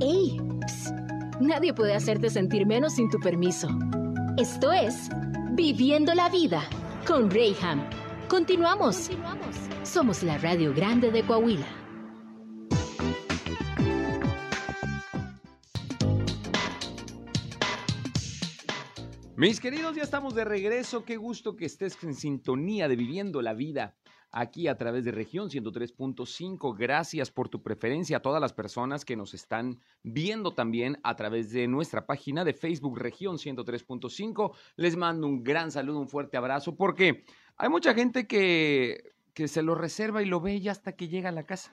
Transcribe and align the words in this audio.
¡Ey! 0.00 0.38
Psst. 0.66 0.94
Nadie 1.40 1.72
puede 1.72 1.94
hacerte 1.94 2.28
sentir 2.28 2.66
menos 2.66 2.96
sin 2.96 3.08
tu 3.08 3.18
permiso. 3.18 3.68
Esto 4.36 4.70
es 4.70 5.08
Viviendo 5.52 6.12
la 6.12 6.28
Vida 6.28 6.62
con 7.06 7.30
Rayham. 7.30 7.88
Continuamos. 8.28 9.10
Somos 9.84 10.22
la 10.22 10.36
Radio 10.36 10.74
Grande 10.74 11.10
de 11.10 11.22
Coahuila. 11.22 11.66
Mis 19.36 19.60
queridos, 19.60 19.96
ya 19.96 20.02
estamos 20.02 20.34
de 20.34 20.44
regreso. 20.44 21.04
Qué 21.04 21.16
gusto 21.16 21.56
que 21.56 21.64
estés 21.64 21.96
en 22.02 22.14
sintonía 22.14 22.88
de 22.88 22.96
Viviendo 22.96 23.40
la 23.40 23.54
Vida 23.54 23.94
aquí 24.32 24.68
a 24.68 24.76
través 24.76 25.04
de 25.04 25.12
región 25.12 25.48
103.5. 25.48 26.76
Gracias 26.76 27.30
por 27.30 27.48
tu 27.48 27.62
preferencia 27.62 28.18
a 28.18 28.22
todas 28.22 28.40
las 28.40 28.52
personas 28.52 29.04
que 29.04 29.16
nos 29.16 29.34
están 29.34 29.80
viendo 30.02 30.54
también 30.54 30.98
a 31.02 31.16
través 31.16 31.50
de 31.50 31.68
nuestra 31.68 32.06
página 32.06 32.44
de 32.44 32.52
Facebook 32.52 32.98
región 32.98 33.36
103.5. 33.36 34.52
Les 34.76 34.96
mando 34.96 35.26
un 35.26 35.42
gran 35.42 35.70
saludo, 35.70 35.98
un 35.98 36.08
fuerte 36.08 36.36
abrazo, 36.36 36.76
porque 36.76 37.24
hay 37.56 37.68
mucha 37.68 37.94
gente 37.94 38.26
que, 38.26 39.14
que 39.32 39.48
se 39.48 39.62
lo 39.62 39.74
reserva 39.74 40.22
y 40.22 40.26
lo 40.26 40.40
ve 40.40 40.60
ya 40.60 40.72
hasta 40.72 40.92
que 40.92 41.08
llega 41.08 41.28
a 41.30 41.32
la 41.32 41.44
casa. 41.44 41.72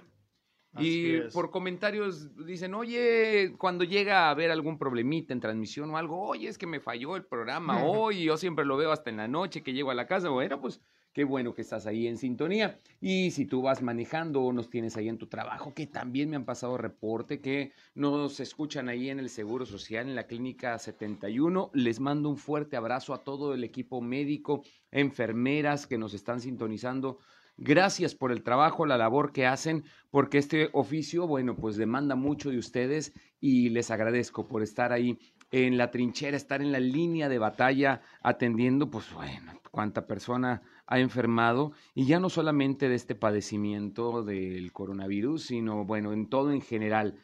y 0.79 1.19
por 1.33 1.51
comentarios 1.51 2.35
dicen, 2.45 2.73
oye, 2.73 3.53
cuando 3.57 3.83
llega 3.83 4.27
a 4.27 4.31
haber 4.31 4.51
algún 4.51 4.77
problemita 4.79 5.31
en 5.31 5.39
transmisión 5.39 5.89
o 5.91 5.97
algo, 5.97 6.19
oye, 6.19 6.47
es 6.47 6.57
que 6.57 6.65
me 6.65 6.79
falló 6.79 7.15
el 7.15 7.25
programa 7.25 7.83
hoy, 7.85 8.23
yo 8.23 8.37
siempre 8.37 8.65
lo 8.65 8.77
veo 8.77 8.91
hasta 8.91 9.09
en 9.09 9.17
la 9.17 9.27
noche 9.27 9.61
que 9.61 9.73
llego 9.73 9.91
a 9.91 9.95
la 9.95 10.07
casa. 10.07 10.29
Bueno, 10.29 10.59
pues 10.59 10.81
Qué 11.13 11.23
bueno 11.25 11.53
que 11.53 11.61
estás 11.61 11.85
ahí 11.85 12.07
en 12.07 12.17
sintonía. 12.17 12.79
Y 12.99 13.29
si 13.29 13.45
tú 13.45 13.61
vas 13.61 13.83
manejando 13.83 14.41
o 14.41 14.51
nos 14.51 14.71
tienes 14.71 14.97
ahí 14.97 15.09
en 15.09 15.19
tu 15.19 15.27
trabajo, 15.27 15.71
que 15.71 15.85
también 15.85 16.27
me 16.27 16.35
han 16.35 16.43
pasado 16.43 16.75
reporte, 16.75 17.39
que 17.39 17.71
nos 17.93 18.39
escuchan 18.39 18.89
ahí 18.89 19.11
en 19.11 19.19
el 19.19 19.29
Seguro 19.29 19.67
Social, 19.67 20.09
en 20.09 20.15
la 20.15 20.25
Clínica 20.25 20.79
71, 20.79 21.69
les 21.75 21.99
mando 21.99 22.29
un 22.29 22.37
fuerte 22.37 22.77
abrazo 22.77 23.13
a 23.13 23.23
todo 23.23 23.53
el 23.53 23.63
equipo 23.63 24.01
médico, 24.01 24.63
enfermeras 24.89 25.85
que 25.85 25.99
nos 25.99 26.15
están 26.15 26.41
sintonizando. 26.41 27.19
Gracias 27.57 28.15
por 28.15 28.31
el 28.31 28.41
trabajo, 28.41 28.87
la 28.87 28.97
labor 28.97 29.31
que 29.31 29.45
hacen, 29.45 29.83
porque 30.09 30.39
este 30.39 30.69
oficio, 30.73 31.27
bueno, 31.27 31.55
pues 31.55 31.77
demanda 31.77 32.15
mucho 32.15 32.49
de 32.49 32.57
ustedes 32.57 33.13
y 33.39 33.69
les 33.69 33.91
agradezco 33.91 34.47
por 34.47 34.63
estar 34.63 34.91
ahí 34.91 35.19
en 35.51 35.77
la 35.77 35.91
trinchera, 35.91 36.35
estar 36.35 36.63
en 36.63 36.71
la 36.71 36.79
línea 36.79 37.29
de 37.29 37.37
batalla 37.37 38.01
atendiendo, 38.23 38.89
pues 38.89 39.13
bueno, 39.13 39.53
cuánta 39.73 40.05
persona 40.05 40.61
ha 40.85 40.99
enfermado 40.99 41.71
y 41.95 42.05
ya 42.05 42.19
no 42.19 42.29
solamente 42.29 42.89
de 42.89 42.95
este 42.95 43.15
padecimiento 43.15 44.21
del 44.21 44.71
coronavirus, 44.71 45.47
sino 45.47 45.83
bueno, 45.83 46.13
en 46.13 46.29
todo 46.29 46.51
en 46.51 46.61
general. 46.61 47.15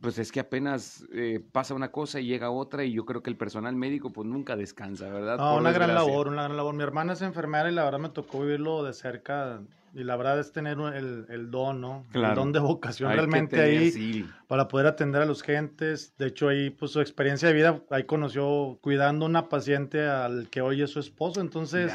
Pues 0.00 0.18
es 0.18 0.32
que 0.32 0.40
apenas 0.40 1.04
eh, 1.12 1.44
pasa 1.52 1.74
una 1.74 1.92
cosa 1.92 2.18
y 2.18 2.26
llega 2.26 2.50
otra 2.50 2.82
y 2.84 2.92
yo 2.92 3.04
creo 3.04 3.22
que 3.22 3.28
el 3.28 3.36
personal 3.36 3.76
médico 3.76 4.10
pues 4.10 4.26
nunca 4.26 4.56
descansa, 4.56 5.10
¿verdad? 5.10 5.36
No, 5.36 5.58
una 5.58 5.70
gran 5.70 5.94
labor, 5.94 6.28
una 6.28 6.44
gran 6.44 6.56
labor. 6.56 6.74
Mi 6.74 6.82
hermana 6.82 7.12
es 7.12 7.20
enfermera 7.20 7.70
y 7.70 7.74
la 7.74 7.84
verdad 7.84 8.00
me 8.00 8.08
tocó 8.08 8.40
vivirlo 8.40 8.82
de 8.82 8.94
cerca 8.94 9.60
y 9.94 10.04
la 10.04 10.16
verdad 10.16 10.38
es 10.38 10.52
tener 10.52 10.78
el, 10.78 11.26
el 11.28 11.50
don, 11.50 11.80
¿no? 11.80 12.06
El 12.14 12.34
don 12.34 12.52
de 12.52 12.60
vocación 12.60 13.12
realmente 13.12 13.60
ahí 13.60 14.26
para 14.46 14.68
poder 14.68 14.86
atender 14.86 15.22
a 15.22 15.26
los 15.26 15.42
gentes. 15.42 16.14
De 16.18 16.26
hecho, 16.26 16.48
ahí, 16.48 16.70
pues 16.70 16.92
su 16.92 17.00
experiencia 17.00 17.48
de 17.48 17.54
vida, 17.54 17.82
ahí 17.90 18.04
conoció 18.04 18.78
cuidando 18.80 19.26
una 19.26 19.48
paciente 19.48 20.04
al 20.04 20.48
que 20.50 20.60
hoy 20.60 20.82
es 20.82 20.90
su 20.90 21.00
esposo. 21.00 21.40
Entonces, 21.40 21.92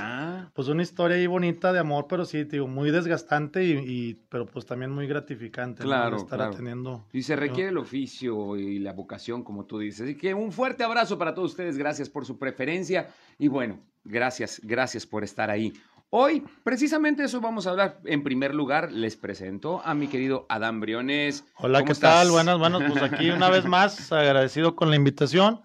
pues 0.54 0.68
una 0.68 0.84
historia 0.84 1.18
ahí 1.18 1.28
bonita 1.28 1.74
de 1.74 1.80
amor, 1.80 2.06
pero 2.08 2.26
sí, 2.26 2.44
digo, 2.44 2.68
muy 2.68 2.92
desgastante 2.92 3.64
y, 3.64 4.22
pero 4.30 4.46
pues 4.46 4.66
también 4.66 4.92
muy 4.92 5.08
gratificante. 5.08 5.84
Claro, 5.84 6.18
Estar 6.18 6.42
atendiendo. 6.42 7.06
Y 7.14 7.24
se 7.24 7.36
requiere 7.36 7.70
el 7.70 7.78
oficio 7.78 8.58
y 8.58 8.80
la 8.80 8.94
vocación, 8.94 9.44
como 9.44 9.66
tú 9.66 9.80
dices. 9.80 10.02
Así 10.02 10.16
que 10.16 10.34
un 10.34 10.52
fuerte 10.52 10.84
abrazo 10.84 11.18
para 11.18 11.34
todos 11.34 11.52
ustedes. 11.52 11.78
Gracias 11.78 12.10
por 12.10 12.26
su 12.26 12.38
preferencia. 12.38 13.10
Y 13.40 13.48
bueno, 13.48 13.80
gracias, 14.04 14.62
gracias 14.64 15.06
por 15.06 15.24
estar 15.24 15.50
ahí. 15.50 15.74
Hoy, 16.10 16.46
precisamente 16.64 17.26
eso 17.26 17.42
vamos 17.42 17.68
a 17.68 17.72
hablar. 17.72 18.00
En 18.06 18.24
primer 18.24 18.56
lugar, 18.56 18.94
les 18.94 19.18
presento 19.18 19.82
a 19.84 19.94
mi 19.94 20.08
querido 20.08 20.46
Adán 20.48 20.80
Briones. 20.80 21.44
Hola, 21.58 21.84
¿qué 21.84 21.94
tal? 21.96 22.32
Buenas, 22.32 22.58
buenas. 22.58 22.90
Pues 22.90 23.04
aquí 23.04 23.30
una 23.32 23.50
vez 23.50 23.66
más, 23.66 24.10
agradecido 24.14 24.78
con 24.78 24.90
la 24.90 24.96
invitación. 24.96 25.60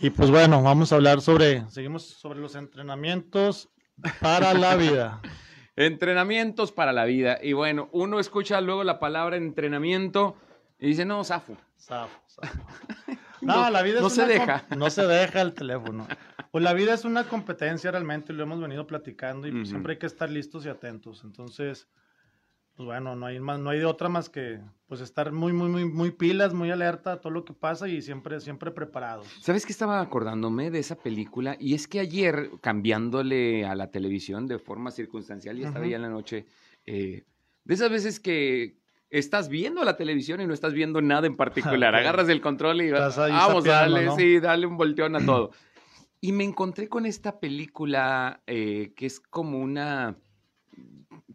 Y 0.00 0.08
pues 0.08 0.30
bueno, 0.30 0.62
vamos 0.62 0.90
a 0.90 0.94
hablar 0.96 1.20
sobre, 1.20 1.68
seguimos 1.68 2.02
sobre 2.02 2.40
los 2.40 2.54
entrenamientos 2.54 3.68
para 4.22 4.54
la 4.54 4.74
vida. 4.76 5.20
entrenamientos 5.76 6.72
para 6.72 6.94
la 6.94 7.04
vida. 7.04 7.38
Y 7.42 7.52
bueno, 7.52 7.90
uno 7.92 8.20
escucha 8.20 8.62
luego 8.62 8.84
la 8.84 8.98
palabra 8.98 9.36
entrenamiento 9.36 10.34
y 10.78 10.88
dice, 10.88 11.04
no, 11.04 11.22
zafo. 11.24 11.58
Zafo, 11.78 12.18
zafo. 12.26 12.58
No, 13.42 13.68
la 13.68 13.82
vida 13.82 14.00
no 14.00 14.08
se 14.08 14.24
deja. 14.24 14.64
No 14.74 14.88
se 14.88 15.06
deja 15.06 15.42
el 15.42 15.52
teléfono. 15.52 16.08
Pues 16.54 16.62
la 16.62 16.72
vida 16.72 16.94
es 16.94 17.04
una 17.04 17.24
competencia 17.24 17.90
realmente, 17.90 18.32
lo 18.32 18.44
hemos 18.44 18.60
venido 18.60 18.86
platicando 18.86 19.48
y 19.48 19.50
pues 19.50 19.70
siempre 19.70 19.94
hay 19.94 19.98
que 19.98 20.06
estar 20.06 20.30
listos 20.30 20.64
y 20.64 20.68
atentos. 20.68 21.22
Entonces, 21.24 21.88
pues 22.76 22.86
bueno, 22.86 23.16
no 23.16 23.26
hay 23.26 23.40
más, 23.40 23.58
no 23.58 23.70
hay 23.70 23.80
de 23.80 23.86
otra 23.86 24.08
más 24.08 24.28
que 24.28 24.60
pues 24.86 25.00
estar 25.00 25.32
muy, 25.32 25.52
muy, 25.52 25.68
muy, 25.68 25.84
muy 25.84 26.12
pilas, 26.12 26.54
muy 26.54 26.70
alerta 26.70 27.14
a 27.14 27.20
todo 27.20 27.32
lo 27.32 27.44
que 27.44 27.54
pasa 27.54 27.88
y 27.88 28.00
siempre, 28.02 28.38
siempre 28.38 28.70
preparados. 28.70 29.26
¿Sabes 29.40 29.66
qué 29.66 29.72
estaba 29.72 30.00
acordándome 30.00 30.70
de 30.70 30.78
esa 30.78 30.94
película? 30.94 31.56
Y 31.58 31.74
es 31.74 31.88
que 31.88 31.98
ayer, 31.98 32.50
cambiándole 32.60 33.66
a 33.66 33.74
la 33.74 33.90
televisión 33.90 34.46
de 34.46 34.60
forma 34.60 34.92
circunstancial, 34.92 35.58
y 35.58 35.64
estaba 35.64 35.88
ya 35.88 35.96
en 35.96 36.02
la 36.02 36.08
noche, 36.08 36.46
eh, 36.86 37.24
de 37.64 37.74
esas 37.74 37.90
veces 37.90 38.20
que 38.20 38.76
estás 39.10 39.48
viendo 39.48 39.82
la 39.82 39.96
televisión 39.96 40.40
y 40.40 40.46
no 40.46 40.54
estás 40.54 40.72
viendo 40.72 41.02
nada 41.02 41.26
en 41.26 41.34
particular. 41.34 41.96
Agarras 41.96 42.28
el 42.28 42.40
control 42.40 42.80
y 42.82 42.92
vamos 42.92 43.66
a 43.66 43.72
darle, 43.72 44.08
sí, 44.16 44.38
dale 44.38 44.66
un 44.66 44.76
volteón 44.76 45.16
a 45.16 45.26
todo. 45.26 45.50
Y 46.24 46.32
me 46.32 46.44
encontré 46.44 46.88
con 46.88 47.04
esta 47.04 47.38
película 47.38 48.40
eh, 48.46 48.94
que 48.96 49.04
es 49.04 49.20
como 49.20 49.58
una 49.58 50.16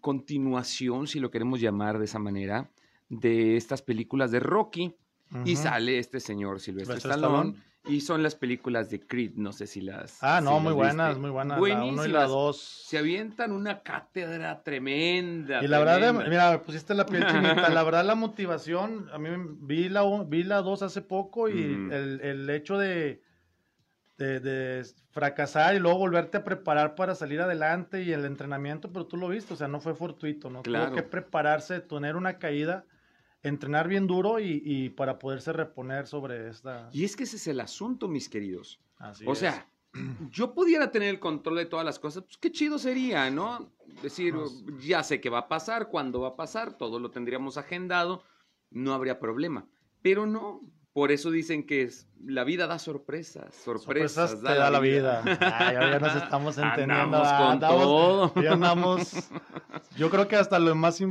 continuación, 0.01 1.05
si 1.05 1.19
lo 1.19 1.29
queremos 1.29 1.61
llamar 1.61 1.99
de 1.99 2.05
esa 2.05 2.17
manera, 2.17 2.71
de 3.07 3.55
estas 3.55 3.83
películas 3.83 4.31
de 4.31 4.39
Rocky. 4.39 4.95
Y 5.45 5.57
sale 5.57 5.99
este 5.99 6.19
señor 6.19 6.59
Silvestre 6.59 6.97
Stallone. 6.97 7.53
Y 7.85 8.01
son 8.01 8.23
las 8.23 8.33
películas 8.33 8.89
de 8.89 8.99
Creed, 8.99 9.33
no 9.35 9.51
sé 9.51 9.67
si 9.67 9.81
las. 9.81 10.23
Ah, 10.23 10.41
no, 10.41 10.59
muy 10.59 10.73
buenas, 10.73 11.19
muy 11.19 11.29
buenas. 11.29 11.59
Buenísimas. 11.59 11.95
La 11.95 12.01
uno 12.01 12.05
y 12.05 12.11
la 12.11 12.25
dos. 12.25 12.59
Se 12.87 12.97
avientan 12.97 13.51
una 13.51 13.83
cátedra 13.83 14.63
tremenda. 14.63 15.63
Y 15.63 15.67
la 15.67 15.77
verdad, 15.77 16.25
mira, 16.27 16.63
pusiste 16.63 16.95
la 16.95 17.05
piel 17.05 17.27
chinita. 17.27 17.69
la 17.69 17.83
verdad, 17.83 18.03
la 18.03 18.15
motivación, 18.15 19.07
a 19.13 19.19
mí 19.19 19.29
vi 19.61 19.87
la, 19.87 20.01
vi 20.25 20.41
la 20.41 20.63
dos 20.63 20.81
hace 20.81 21.03
poco 21.03 21.47
y 21.47 21.61
el, 21.61 22.21
el 22.23 22.49
hecho 22.49 22.79
de 22.79 23.21
de, 24.19 24.85
fracasar 25.11 25.75
y 25.75 25.79
luego 25.79 25.97
volverte 25.97 26.37
a 26.37 26.43
preparar 26.43 26.95
para 26.95 27.15
salir 27.15 27.41
adelante 27.41 28.03
y 28.03 28.11
el 28.11 28.25
entrenamiento, 28.25 28.91
pero 28.91 29.05
tú 29.05 29.17
lo 29.17 29.29
viste, 29.29 29.53
o 29.53 29.57
sea, 29.57 29.67
no 29.67 29.79
fue 29.79 29.95
fortuito, 29.95 30.49
¿no? 30.49 30.61
Claro. 30.61 30.87
Tuvo 30.87 30.95
que 30.95 31.03
prepararse, 31.03 31.79
tener 31.79 32.15
una 32.15 32.37
caída, 32.37 32.85
entrenar 33.41 33.87
bien 33.87 34.07
duro 34.07 34.39
y, 34.39 34.89
para 34.89 35.17
poderse 35.19 35.53
reponer 35.53 36.07
sobre 36.07 36.49
esta... 36.49 36.89
Y 36.91 37.05
es 37.05 37.15
que 37.15 37.23
ese 37.23 37.37
es 37.37 37.47
el 37.47 37.59
asunto, 37.59 38.07
mis 38.07 38.29
queridos. 38.29 38.79
Así 38.97 39.23
o 39.25 39.33
sea, 39.35 39.67
yo 40.31 40.53
pudiera 40.53 40.91
tener 40.91 41.09
el 41.09 41.19
control 41.19 41.55
de 41.55 41.65
todas 41.65 41.85
las 41.85 41.97
cosas, 41.97 42.23
pues 42.23 42.37
qué 42.37 42.51
chido 42.51 42.77
sería, 42.77 43.31
¿no? 43.31 43.71
Decir, 44.03 44.35
ya 44.81 45.03
sé 45.03 45.21
qué 45.21 45.29
va 45.29 45.39
a 45.39 45.47
pasar, 45.47 45.89
cuándo 45.89 46.21
va 46.21 46.29
a 46.29 46.35
pasar, 46.35 46.77
todo 46.77 46.99
lo 46.99 47.09
tendríamos 47.09 47.57
agendado, 47.57 48.23
no 48.69 48.93
habría 48.93 49.19
problema. 49.19 49.65
Pero 50.01 50.25
no, 50.25 50.61
por 50.99 51.13
eso 51.13 51.31
dicen 51.31 51.65
que 51.65 51.83
es, 51.83 52.09
la 52.25 52.43
vida 52.43 52.67
da 52.67 52.77
sorpresas, 52.77 53.55
sorpresas, 53.55 54.31
sorpresas 54.31 54.41
da 54.41 54.51
te 54.51 54.59
da 54.59 54.69
la 54.69 54.81
vida. 54.81 55.23
Ay, 55.23 55.75
ya 55.75 55.97
nos 55.97 56.13
estamos 56.23 56.57
entendiendo. 56.57 57.23
Andamos 57.23 57.31
con 57.31 57.59
todo. 57.61 58.43
Ya 58.43 58.51
andamos. 58.51 59.29
Yo 59.95 60.09
creo 60.09 60.27
que 60.27 60.35
hasta 60.35 60.59
lo 60.59 60.75
más 60.75 61.01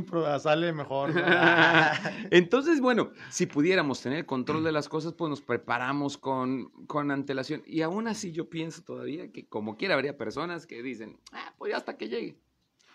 sale 0.41 0.73
mejor. 0.73 1.11
Entonces, 2.29 2.81
bueno, 2.81 3.13
si 3.31 3.47
pudiéramos 3.47 3.99
tener 3.99 4.27
control 4.27 4.63
de 4.63 4.71
las 4.71 4.87
cosas, 4.87 5.13
pues 5.13 5.27
nos 5.27 5.41
preparamos 5.41 6.19
con, 6.19 6.69
con 6.85 7.09
antelación. 7.09 7.63
Y 7.65 7.81
aún 7.81 8.07
así 8.07 8.31
yo 8.31 8.47
pienso 8.47 8.83
todavía 8.83 9.31
que 9.31 9.47
como 9.47 9.75
quiera 9.75 9.95
habría 9.95 10.19
personas 10.19 10.67
que 10.67 10.83
dicen, 10.83 11.19
ah, 11.31 11.51
pues 11.57 11.73
hasta 11.73 11.97
que 11.97 12.09
llegue. 12.09 12.37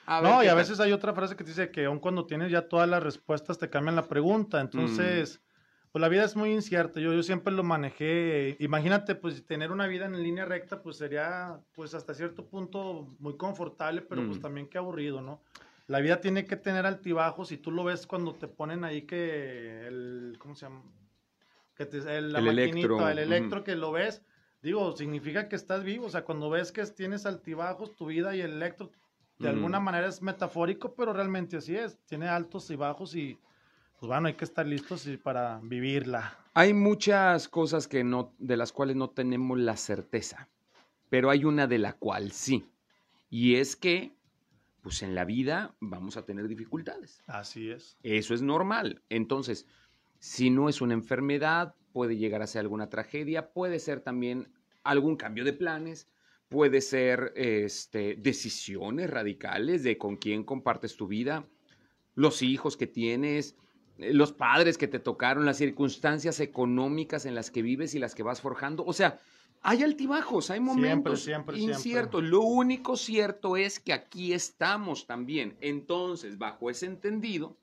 no, 0.06 0.44
y 0.44 0.46
a 0.46 0.54
veces 0.54 0.78
hay 0.78 0.92
otra 0.92 1.12
frase 1.12 1.34
que 1.34 1.42
dice 1.42 1.72
que 1.72 1.86
aun 1.86 1.98
cuando 1.98 2.24
tienes 2.24 2.52
ya 2.52 2.68
todas 2.68 2.88
las 2.88 3.02
respuestas 3.02 3.58
te 3.58 3.68
cambian 3.68 3.96
la 3.96 4.06
pregunta. 4.06 4.60
Entonces... 4.60 5.40
Mm 5.40 5.44
pues 5.94 6.00
la 6.00 6.08
vida 6.08 6.24
es 6.24 6.34
muy 6.34 6.50
incierta. 6.50 6.98
Yo, 6.98 7.12
yo 7.12 7.22
siempre 7.22 7.52
lo 7.54 7.62
manejé. 7.62 8.56
Imagínate, 8.58 9.14
pues 9.14 9.46
tener 9.46 9.70
una 9.70 9.86
vida 9.86 10.06
en 10.06 10.20
línea 10.20 10.44
recta, 10.44 10.82
pues 10.82 10.96
sería, 10.96 11.60
pues 11.72 11.94
hasta 11.94 12.14
cierto 12.14 12.44
punto 12.46 13.14
muy 13.20 13.36
confortable, 13.36 14.02
pero 14.02 14.26
pues 14.26 14.38
mm. 14.38 14.42
también 14.42 14.66
qué 14.66 14.78
aburrido, 14.78 15.20
¿no? 15.20 15.40
La 15.86 16.00
vida 16.00 16.20
tiene 16.20 16.46
que 16.46 16.56
tener 16.56 16.84
altibajos 16.84 17.52
y 17.52 17.58
tú 17.58 17.70
lo 17.70 17.84
ves 17.84 18.08
cuando 18.08 18.34
te 18.34 18.48
ponen 18.48 18.82
ahí 18.82 19.02
que 19.02 19.86
el, 19.86 20.36
¿cómo 20.40 20.56
se 20.56 20.66
llama? 20.66 20.82
Que 21.76 21.86
te, 21.86 21.98
el, 21.98 22.32
la 22.32 22.40
maquinita, 22.40 23.12
el 23.12 23.20
electro 23.20 23.62
que 23.62 23.76
lo 23.76 23.92
ves, 23.92 24.20
digo, 24.62 24.96
significa 24.96 25.48
que 25.48 25.54
estás 25.54 25.84
vivo. 25.84 26.06
O 26.06 26.10
sea, 26.10 26.24
cuando 26.24 26.50
ves 26.50 26.72
que 26.72 26.84
tienes 26.86 27.24
altibajos, 27.24 27.94
tu 27.94 28.06
vida 28.06 28.34
y 28.34 28.40
el 28.40 28.54
electro, 28.54 28.90
de 29.38 29.48
alguna 29.48 29.78
manera 29.78 30.08
es 30.08 30.20
metafórico, 30.20 30.92
pero 30.96 31.12
realmente 31.12 31.58
así 31.58 31.76
es. 31.76 31.96
Tiene 32.04 32.26
altos 32.26 32.68
y 32.70 32.74
bajos 32.74 33.14
y 33.14 33.38
pues 33.98 34.08
bueno, 34.08 34.28
hay 34.28 34.34
que 34.34 34.44
estar 34.44 34.66
listos 34.66 35.08
para 35.22 35.60
vivirla. 35.62 36.38
Hay 36.54 36.72
muchas 36.72 37.48
cosas 37.48 37.88
que 37.88 38.04
no, 38.04 38.34
de 38.38 38.56
las 38.56 38.72
cuales 38.72 38.96
no 38.96 39.10
tenemos 39.10 39.58
la 39.58 39.76
certeza, 39.76 40.48
pero 41.08 41.30
hay 41.30 41.44
una 41.44 41.66
de 41.66 41.78
la 41.78 41.94
cual 41.94 42.32
sí. 42.32 42.66
Y 43.30 43.56
es 43.56 43.76
que, 43.76 44.14
pues 44.82 45.02
en 45.02 45.14
la 45.14 45.24
vida 45.24 45.74
vamos 45.80 46.16
a 46.16 46.24
tener 46.24 46.46
dificultades. 46.46 47.22
Así 47.26 47.70
es. 47.70 47.98
Eso 48.02 48.34
es 48.34 48.42
normal. 48.42 49.02
Entonces, 49.08 49.66
si 50.18 50.50
no 50.50 50.68
es 50.68 50.80
una 50.80 50.94
enfermedad, 50.94 51.74
puede 51.92 52.16
llegar 52.16 52.42
a 52.42 52.46
ser 52.46 52.60
alguna 52.60 52.88
tragedia, 52.88 53.52
puede 53.52 53.78
ser 53.78 54.00
también 54.00 54.52
algún 54.82 55.16
cambio 55.16 55.44
de 55.44 55.52
planes, 55.52 56.08
puede 56.48 56.80
ser 56.80 57.32
este, 57.36 58.16
decisiones 58.16 59.10
radicales 59.10 59.82
de 59.82 59.98
con 59.98 60.16
quién 60.16 60.44
compartes 60.44 60.96
tu 60.96 61.06
vida, 61.06 61.48
los 62.14 62.42
hijos 62.42 62.76
que 62.76 62.86
tienes, 62.86 63.56
los 63.98 64.32
padres 64.32 64.78
que 64.78 64.88
te 64.88 64.98
tocaron, 64.98 65.46
las 65.46 65.58
circunstancias 65.58 66.40
económicas 66.40 67.26
en 67.26 67.34
las 67.34 67.50
que 67.50 67.62
vives 67.62 67.94
y 67.94 67.98
las 67.98 68.14
que 68.14 68.22
vas 68.22 68.40
forjando. 68.40 68.84
O 68.84 68.92
sea, 68.92 69.20
hay 69.62 69.82
altibajos, 69.82 70.50
hay 70.50 70.60
momentos 70.60 71.22
siempre, 71.22 71.58
inciertos. 71.58 72.22
Lo 72.22 72.42
único 72.42 72.96
cierto 72.96 73.56
es 73.56 73.80
que 73.80 73.92
aquí 73.92 74.32
estamos 74.32 75.06
también. 75.06 75.56
Entonces, 75.60 76.36
bajo 76.36 76.70
ese 76.70 76.86
entendido, 76.86 77.56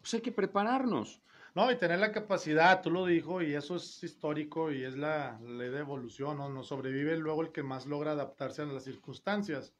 pues 0.00 0.14
hay 0.14 0.20
que 0.20 0.32
prepararnos. 0.32 1.20
No, 1.54 1.72
y 1.72 1.76
tener 1.76 1.98
la 1.98 2.12
capacidad, 2.12 2.82
tú 2.82 2.90
lo 2.90 3.06
dijo, 3.06 3.40
y 3.40 3.54
eso 3.54 3.76
es 3.76 4.04
histórico 4.04 4.70
y 4.70 4.84
es 4.84 4.94
la 4.94 5.40
ley 5.40 5.70
de 5.70 5.78
evolución, 5.78 6.36
¿no? 6.36 6.50
Nos 6.50 6.66
sobrevive 6.66 7.16
luego 7.16 7.40
el 7.40 7.50
que 7.50 7.62
más 7.62 7.86
logra 7.86 8.12
adaptarse 8.12 8.60
a 8.60 8.66
las 8.66 8.84
circunstancias. 8.84 9.72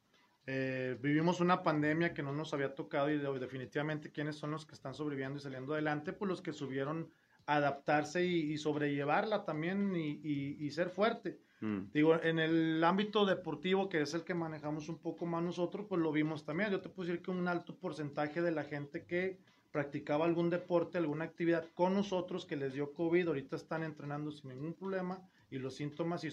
Eh, 0.47 0.97
vivimos 1.03 1.41
una 1.41 1.63
pandemia 1.63 2.15
que 2.15 2.23
no 2.23 2.33
nos 2.33 2.55
había 2.55 2.75
tocado 2.75 3.11
y 3.11 3.19
definitivamente 3.19 4.13
quiénes 4.13 4.37
son 4.37 4.53
los 4.53 4.65
que 4.65 4.75
están 4.75 4.95
sobreviviendo 4.95 5.39
y 5.39 5.43
saliendo 5.43 5.73
adelante, 5.73 6.13
pues 6.13 6.29
los 6.29 6.41
que 6.41 6.53
subieron 6.53 7.11
adaptarse 7.47 8.25
y, 8.25 8.57
sobrellevarla 8.59 9.45
también 9.45 9.93
y, 9.95 10.71
ser 10.71 10.91
fuerte. 10.91 11.39
Mm. 11.61 11.79
Digo, 11.93 12.21
en 12.23 12.39
el 12.39 12.83
ámbito 12.83 13.25
deportivo, 13.25 13.89
que 13.89 14.03
es 14.03 14.15
el 14.15 14.25
que 14.25 14.35
manejamos 14.35 14.89
un 14.89 14.99
poco 14.99 15.27
más 15.27 15.43
nosotros, 15.43 15.87
pues 15.89 16.01
lo 16.01 16.13
vimos 16.13 16.45
también. 16.45 16.71
Yo 16.71 16.81
te 16.81 16.89
puedo 16.89 17.09
decir 17.09 17.23
que 17.23 17.31
un 17.31 17.47
alto 17.47 17.77
porcentaje 17.77 18.43
de 18.43 18.51
la 18.51 18.65
gente 18.65 19.05
que 19.05 19.39
practicaba 19.71 20.25
algún 20.25 20.51
deporte, 20.51 20.99
alguna 20.99 21.25
actividad 21.25 21.67
con 21.75 21.95
nosotros 21.95 22.47
que 22.47 22.57
les 22.57 22.73
dio 22.73 22.93
COVID, 22.95 23.29
ahorita 23.29 23.57
están 23.57 23.83
entrenando 23.83 24.31
sin 24.33 24.51
ningún 24.51 24.75
problema 24.75 25.21
y 25.51 25.59
los 25.59 25.77
síntomas 25.77 26.25
y 26.25 26.31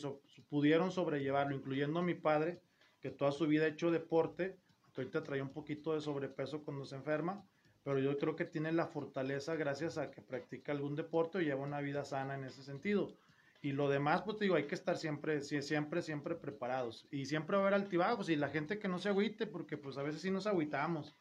pudieron 0.49 0.91
sobrellevarlo, 0.91 1.55
incluyendo 1.55 1.99
a 1.99 2.03
mi 2.03 2.15
padre, 2.15 2.61
que 3.03 3.11
toda 3.11 3.31
su 3.31 3.45
vida 3.45 3.65
ha 3.65 3.67
hecho 3.67 3.91
deporte, 3.91 4.57
que 4.95 5.01
ahorita 5.01 5.23
trae 5.23 5.43
un 5.43 5.49
poquito 5.49 5.93
de 5.93 6.01
sobrepeso 6.01 6.63
cuando 6.63 6.85
se 6.85 6.95
enferma, 6.95 7.45
pero 7.83 7.99
yo 7.99 8.17
creo 8.17 8.35
que 8.35 8.45
tiene 8.45 8.71
la 8.71 8.87
fortaleza 8.87 9.55
gracias 9.55 9.99
a 9.99 10.09
que 10.09 10.21
practica 10.21 10.71
algún 10.71 10.95
deporte 10.95 11.39
y 11.39 11.45
lleva 11.45 11.61
una 11.61 11.81
vida 11.81 12.03
sana 12.05 12.33
en 12.33 12.45
ese 12.45 12.63
sentido. 12.63 13.15
Y 13.61 13.73
lo 13.73 13.89
demás, 13.89 14.23
pues 14.23 14.37
te 14.37 14.45
digo, 14.45 14.55
hay 14.55 14.67
que 14.67 14.75
estar 14.75 14.97
siempre, 14.97 15.41
siempre, 15.41 16.01
siempre 16.01 16.35
preparados. 16.35 17.05
Y 17.11 17.25
siempre 17.27 17.55
va 17.55 17.63
a 17.63 17.67
haber 17.67 17.81
altibajos 17.81 18.29
y 18.29 18.35
la 18.35 18.49
gente 18.49 18.79
que 18.79 18.87
no 18.87 18.97
se 18.97 19.09
agüite, 19.09 19.45
porque 19.45 19.77
pues 19.77 19.97
a 19.97 20.03
veces 20.03 20.21
sí 20.21 20.31
nos 20.31 20.47
agüitamos 20.47 21.13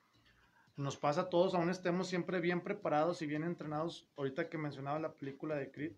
nos 0.77 0.97
pasa 0.97 1.23
a 1.23 1.31
todos, 1.31 1.55
aún 1.55 1.71
estemos 1.71 2.09
siempre 2.09 2.41
bien 2.41 2.63
preparados 2.63 3.21
y 3.23 3.27
bien 3.27 3.45
entrenados. 3.45 4.09
Ahorita 4.17 4.49
que 4.49 4.59
mencionaba 4.59 4.99
la 4.99 5.15
película 5.15 5.55
de 5.55 5.71
Creed, 5.71 5.93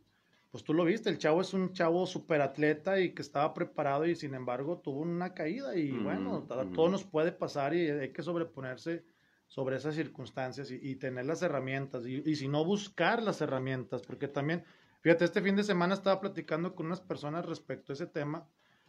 pues 0.54 0.62
tú 0.62 0.72
lo 0.72 0.84
viste, 0.84 1.10
el 1.10 1.18
chavo 1.18 1.40
es 1.40 1.52
un 1.52 1.72
chavo 1.72 2.06
súper 2.06 2.40
atleta 2.40 3.00
y 3.00 3.12
que 3.12 3.22
estaba 3.22 3.52
preparado 3.52 4.06
y 4.06 4.14
sin 4.14 4.34
embargo 4.34 4.78
tuvo 4.78 5.00
una 5.00 5.34
caída 5.34 5.74
y 5.74 5.90
bueno, 5.90 6.46
todo 6.72 6.88
nos 6.88 7.02
puede 7.02 7.32
pasar 7.32 7.74
y 7.74 7.90
hay 7.90 8.12
que 8.12 8.22
sobreponerse 8.22 9.04
sobre 9.48 9.78
esas 9.78 9.96
circunstancias 9.96 10.70
y, 10.70 10.94
tener 10.94 11.26
las 11.26 11.42
herramientas 11.42 12.06
y, 12.06 12.22
y, 12.24 12.36
si 12.36 12.46
no 12.46 12.64
buscar 12.64 13.20
las 13.20 13.40
herramientas, 13.40 14.02
porque 14.02 14.28
también, 14.28 14.62
fíjate, 15.00 15.24
este 15.24 15.42
fin 15.42 15.56
de 15.56 15.64
semana 15.64 15.94
estaba 15.94 16.20
platicando 16.20 16.76
con 16.76 16.86
unas 16.86 17.00
personas 17.00 17.44
respecto 17.44 17.90
a 17.90 17.94
ese 17.94 18.06
tema 18.06 18.46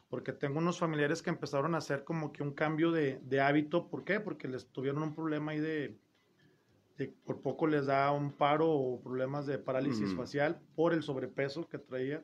porque 0.07 0.33
tengo 0.33 0.59
unos 0.59 0.77
familiares 0.77 1.23
que 1.23 1.31
empezaron 1.31 1.73
a 1.73 1.79
hacer 1.79 2.03
como 2.03 2.31
que 2.31 2.43
un 2.43 2.53
cambio 2.53 2.91
de, 2.91 3.41
hábito. 3.41 3.89
¿Por 3.89 4.03
qué? 4.03 4.19
Porque 4.19 4.47
les 4.47 4.67
tuvieron 4.67 5.01
un 5.01 5.15
problema 5.15 5.53
ahí 5.53 5.59
de, 5.59 5.97
por 7.25 7.41
poco 7.41 7.67
les 7.67 7.87
da 7.87 8.11
un 8.11 8.31
paro 8.31 8.69
o 8.69 9.01
problemas 9.01 9.45
de 9.45 9.57
parálisis 9.57 10.15
facial 10.15 10.61
por 10.75 10.93
el 10.93 11.03
sobrepeso 11.03 11.67
que 11.67 11.77
traía 11.77 12.23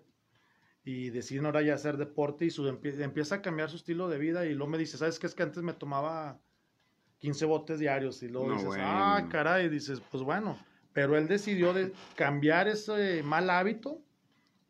y 0.84 1.10
deciden 1.10 1.46
ahora 1.46 1.62
ya 1.62 1.76
hacer 1.76 1.98
deporte 1.98 2.46
y 2.46 2.50
su, 2.50 2.68
empieza 2.68 3.36
a 3.36 3.42
cambiar 3.42 3.70
su 3.70 3.76
estilo 3.76 4.08
de 4.10 4.18
vida 4.18 4.46
y 4.46 4.54
luego 4.54 4.72
me 4.72 4.78
dice, 4.78 4.98
¿sabes 4.98 5.20
qué? 5.20 5.28
Es 5.28 5.36
que 5.36 5.44
antes 5.44 5.62
me 5.62 5.74
tomaba 5.74 6.40
15 7.20 7.46
botes 7.46 7.80
diarios 7.80 8.24
y 8.24 8.30
luego 8.30 8.54
dices, 8.54 8.76
ah, 8.80 9.28
caray, 9.30 9.66
y 9.66 9.70
dices, 9.70 10.02
pues 10.10 10.24
bueno, 10.24 10.58
pero 10.94 11.18
él 11.18 11.28
decidió 11.28 11.74
de 11.74 11.94
cambiar 12.16 12.68
ese 12.68 13.22
mal 13.24 13.50
hábito 13.50 14.02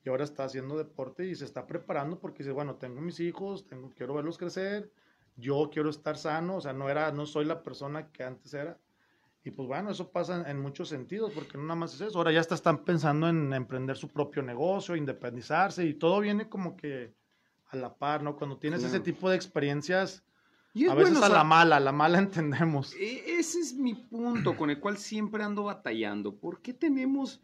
y 0.04 0.10
ahora 0.10 0.24
está 0.24 0.44
haciendo 0.44 0.78
deporte 0.78 1.26
y 1.28 1.36
se 1.36 1.46
está 1.46 1.68
preparando 1.68 2.20
porque 2.20 2.40
dice, 2.40 2.52
bueno, 2.52 2.76
tengo 2.76 3.00
mis 3.02 3.20
hijos, 3.20 3.68
tengo, 3.68 3.92
quiero 3.96 4.16
verlos 4.16 4.38
crecer, 4.38 4.92
yo 5.38 5.70
quiero 5.72 5.90
estar 5.90 6.18
sano, 6.18 6.58
o 6.58 6.62
sea, 6.62 6.74
no 6.74 6.90
era, 6.90 7.12
no 7.12 7.26
soy 7.26 7.46
la 7.46 7.64
persona 7.64 8.12
que 8.12 8.24
antes 8.24 8.54
era. 8.54 8.78
Y 9.44 9.52
pues 9.52 9.68
bueno, 9.68 9.90
eso 9.90 10.12
pasa 10.12 10.50
en, 10.50 10.60
muchos 10.60 10.90
sentidos, 10.90 11.32
porque 11.34 11.58
no 11.58 11.64
nada 11.64 11.76
más 11.76 11.96
es 11.96 12.02
eso, 12.02 12.18
ahora 12.20 12.32
ya 12.32 12.42
están 12.42 12.84
pensando 12.84 13.28
en 13.28 13.52
emprender 13.54 13.98
su 13.98 14.08
propio 14.08 14.44
negocio, 14.44 14.96
independizarse 14.96 15.84
y 15.84 15.96
todo 15.96 16.20
viene 16.20 16.48
como 16.48 16.78
que 16.78 17.14
a 17.70 17.76
la 17.76 17.96
par, 17.96 18.22
¿no? 18.22 18.36
Cuando 18.36 18.58
tienes 18.58 18.84
ese 18.84 19.00
tipo 19.00 19.30
de 19.30 19.36
experiencias, 19.36 20.24
a 20.90 20.94
veces 20.94 21.22
a 21.22 21.30
la 21.30 21.44
mala, 21.44 21.78
a 21.78 21.80
la 21.80 21.92
mala 21.92 22.18
entendemos. 22.20 22.94
E, 22.94 23.40
ese 23.40 23.60
es 23.60 23.74
mi 23.74 23.96
punto 23.96 24.56
con 24.56 24.70
el 24.70 24.80
cual 24.80 24.98
siempre 24.98 25.44
ando 25.44 25.64
batallando. 25.64 26.36
¿Por 26.36 26.62
qué 26.62 26.74
tenemos 26.74 27.42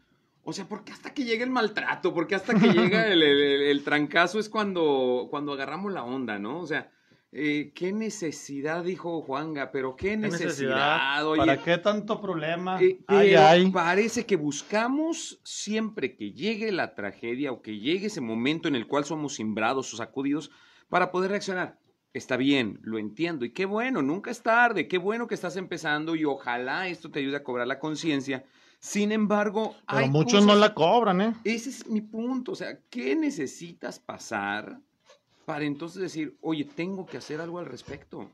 o 0.48 0.52
sea, 0.54 0.66
porque 0.66 0.92
hasta 0.92 1.12
que 1.12 1.24
llega 1.24 1.44
el 1.44 1.50
maltrato, 1.50 2.14
porque 2.14 2.34
hasta 2.34 2.54
que 2.54 2.68
llega 2.68 3.06
el, 3.06 3.82
trancazo 3.84 4.38
es 4.38 4.48
cuando, 4.48 5.26
cuando 5.28 5.52
agarramos 5.52 5.92
la 5.92 6.04
onda, 6.04 6.38
¿no? 6.38 6.60
O 6.60 6.66
sea, 6.66 6.90
eh, 7.30 7.72
¿qué 7.74 7.92
necesidad, 7.92 8.84
dijo 8.84 9.20
Juanga? 9.22 9.70
Pero 9.70 9.96
qué 9.96 10.16
necesidad. 10.16 11.24
¿Para 11.36 11.62
qué 11.62 11.78
tanto 11.78 12.20
problema? 12.20 12.80
Eh, 12.82 13.00
ay, 13.06 13.70
parece 13.70 14.24
que 14.24 14.36
buscamos 14.36 15.40
siempre 15.44 16.16
que 16.16 16.32
llegue 16.32 16.72
la 16.72 16.94
tragedia 16.94 17.52
o 17.52 17.60
que 17.60 17.78
llegue 17.78 18.06
ese 18.06 18.20
momento 18.20 18.68
en 18.68 18.74
el 18.74 18.86
cual 18.86 19.04
somos 19.04 19.34
simbrados 19.34 19.92
o 19.92 19.96
sacudidos 19.96 20.50
para 20.88 21.10
poder 21.10 21.30
reaccionar. 21.30 21.78
Está 22.14 22.36
bien, 22.36 22.80
lo 22.82 22.98
entiendo. 22.98 23.44
Y 23.44 23.52
qué 23.52 23.66
bueno, 23.66 24.00
nunca 24.00 24.30
es 24.30 24.42
tarde. 24.42 24.88
Qué 24.88 24.96
bueno 24.96 25.26
que 25.26 25.34
estás 25.34 25.56
empezando 25.56 26.16
y 26.16 26.24
ojalá 26.24 26.88
esto 26.88 27.10
te 27.10 27.18
ayude 27.18 27.36
a 27.36 27.44
cobrar 27.44 27.66
la 27.66 27.78
conciencia 27.78 28.44
sin 28.80 29.10
embargo, 29.10 29.74
Pero 29.88 30.06
muchos 30.06 30.46
no 30.46 30.54
la 30.54 30.72
cobran, 30.72 31.20
¿eh? 31.20 31.34
Ese 31.42 31.70
es 31.70 31.88
mi 31.88 32.00
punto. 32.00 32.52
O 32.52 32.54
sea, 32.54 32.78
¿qué 32.88 33.16
necesitas 33.16 33.98
pasar 33.98 34.80
para 35.48 35.64
entonces 35.64 36.02
decir, 36.02 36.36
oye, 36.42 36.66
tengo 36.66 37.06
que 37.06 37.16
hacer 37.16 37.40
algo 37.40 37.58
al 37.58 37.64
respecto? 37.64 38.30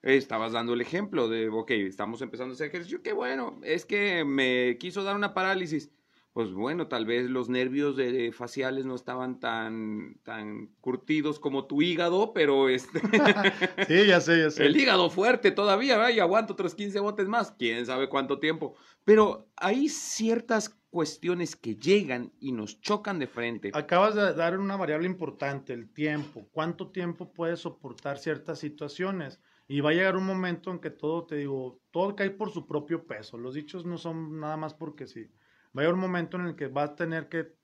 Estabas 0.00 0.52
dando 0.52 0.72
el 0.72 0.80
ejemplo 0.80 1.28
de, 1.28 1.50
ok, 1.50 1.72
estamos 1.72 2.22
empezando 2.22 2.52
a 2.52 2.54
hacer 2.54 2.68
ejercicio, 2.68 3.02
qué 3.02 3.12
bueno, 3.12 3.60
es 3.62 3.84
que 3.84 4.24
me 4.24 4.78
quiso 4.78 5.04
dar 5.04 5.14
una 5.14 5.34
parálisis 5.34 5.90
pues 6.38 6.52
bueno, 6.52 6.86
tal 6.86 7.04
vez 7.04 7.28
los 7.28 7.48
nervios 7.48 7.96
de, 7.96 8.30
faciales 8.30 8.84
no 8.84 8.94
estaban 8.94 9.40
tan, 9.40 10.20
tan 10.22 10.68
curtidos 10.80 11.40
como 11.40 11.66
tu 11.66 11.82
hígado, 11.82 12.32
pero 12.32 12.68
este... 12.68 13.00
sí, 13.88 14.06
ya 14.06 14.20
sé, 14.20 14.42
ya 14.42 14.50
sé. 14.50 14.66
El 14.66 14.76
hígado 14.76 15.10
fuerte 15.10 15.50
todavía, 15.50 16.10
y 16.12 16.20
aguanto 16.20 16.52
otros 16.52 16.76
15 16.76 17.00
botes 17.00 17.26
más, 17.26 17.50
quién 17.58 17.84
sabe 17.86 18.08
cuánto 18.08 18.38
tiempo. 18.38 18.76
Pero 19.08 19.48
hay 19.56 19.88
ciertas 19.88 20.68
cuestiones 20.90 21.56
que 21.56 21.76
llegan 21.76 22.30
y 22.40 22.52
nos 22.52 22.78
chocan 22.82 23.18
de 23.18 23.26
frente. 23.26 23.70
Acabas 23.72 24.14
de 24.14 24.34
dar 24.34 24.58
una 24.58 24.76
variable 24.76 25.06
importante, 25.06 25.72
el 25.72 25.90
tiempo. 25.90 26.46
¿Cuánto 26.52 26.90
tiempo 26.90 27.32
puedes 27.32 27.60
soportar 27.60 28.18
ciertas 28.18 28.58
situaciones? 28.58 29.40
Y 29.66 29.80
va 29.80 29.90
a 29.90 29.94
llegar 29.94 30.16
un 30.16 30.26
momento 30.26 30.70
en 30.70 30.78
que 30.78 30.90
todo, 30.90 31.24
te 31.24 31.36
digo, 31.36 31.80
todo 31.90 32.14
cae 32.14 32.30
por 32.30 32.50
su 32.50 32.66
propio 32.66 33.06
peso. 33.06 33.38
Los 33.38 33.54
dichos 33.54 33.86
no 33.86 33.96
son 33.96 34.40
nada 34.40 34.58
más 34.58 34.74
porque 34.74 35.06
sí 35.06 35.30
va 35.76 35.82
a 35.82 35.84
haber 35.84 35.94
un 35.94 36.00
momento 36.00 36.36
en 36.36 36.46
el 36.46 36.56
que 36.56 36.68
va 36.68 36.84
a 36.84 36.94
tener 36.94 37.28
que 37.28 37.56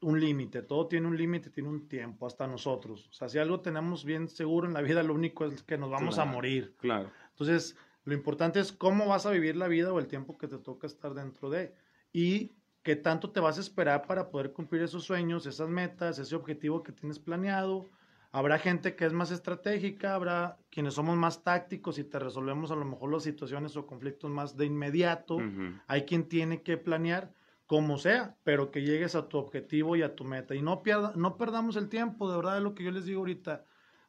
un 0.00 0.20
límite, 0.20 0.62
todo 0.62 0.86
tiene 0.86 1.06
un 1.06 1.16
límite, 1.16 1.50
tiene 1.50 1.68
un 1.68 1.88
tiempo, 1.88 2.26
hasta 2.26 2.46
nosotros. 2.46 3.08
O 3.08 3.12
sea, 3.12 3.28
si 3.28 3.38
algo 3.38 3.60
tenemos 3.60 4.04
bien 4.04 4.28
seguro 4.28 4.66
en 4.66 4.74
la 4.74 4.82
vida, 4.82 5.02
lo 5.02 5.14
único 5.14 5.46
es 5.46 5.62
que 5.62 5.78
nos 5.78 5.90
vamos 5.90 6.18
a 6.18 6.26
morir. 6.26 6.74
Claro. 6.78 7.10
Entonces, 7.30 7.76
lo 8.04 8.14
importante 8.14 8.60
es 8.60 8.72
cómo 8.72 9.06
vas 9.06 9.26
a 9.26 9.30
vivir 9.30 9.56
la 9.56 9.68
vida 9.68 9.92
o 9.92 9.98
el 9.98 10.06
tiempo 10.06 10.36
que 10.36 10.48
te 10.48 10.58
toca 10.58 10.86
estar 10.86 11.14
dentro 11.14 11.50
de. 11.50 11.74
Y 12.12 12.52
qué 12.82 12.96
tanto 12.96 13.30
te 13.30 13.40
vas 13.40 13.56
a 13.56 13.62
esperar 13.62 14.06
para 14.06 14.30
poder 14.30 14.52
cumplir 14.52 14.82
esos 14.82 15.04
sueños, 15.04 15.46
esas 15.46 15.68
metas, 15.68 16.18
ese 16.18 16.36
objetivo 16.36 16.82
que 16.82 16.92
tienes 16.92 17.18
planeado. 17.18 17.88
Habrá 18.30 18.58
gente 18.58 18.94
que 18.94 19.06
es 19.06 19.12
más 19.12 19.30
estratégica, 19.30 20.14
habrá 20.14 20.58
quienes 20.70 20.94
somos 20.94 21.16
más 21.16 21.42
tácticos 21.42 21.98
y 21.98 22.04
te 22.04 22.18
resolvemos 22.18 22.70
a 22.70 22.76
lo 22.76 22.84
mejor 22.84 23.12
las 23.12 23.22
situaciones 23.22 23.76
o 23.76 23.86
conflictos 23.86 24.30
más 24.30 24.56
de 24.56 24.66
inmediato. 24.66 25.38
Hay 25.86 26.02
quien 26.02 26.28
tiene 26.28 26.62
que 26.62 26.76
planear 26.76 27.32
como 27.66 27.96
sea, 27.96 28.36
pero 28.42 28.70
que 28.70 28.82
llegues 28.82 29.14
a 29.14 29.28
tu 29.28 29.38
objetivo 29.38 29.96
y 29.96 30.02
a 30.02 30.14
tu 30.14 30.24
meta. 30.24 30.54
Y 30.54 30.62
no, 30.62 30.82
pierda, 30.82 31.12
no 31.16 31.36
perdamos 31.36 31.76
el 31.76 31.88
tiempo, 31.88 32.30
de 32.30 32.36
verdad 32.36 32.58
es 32.58 32.62
lo 32.62 32.74
que 32.74 32.84
yo 32.84 32.90
les 32.90 33.06
digo 33.06 33.20
ahorita. 33.20 33.64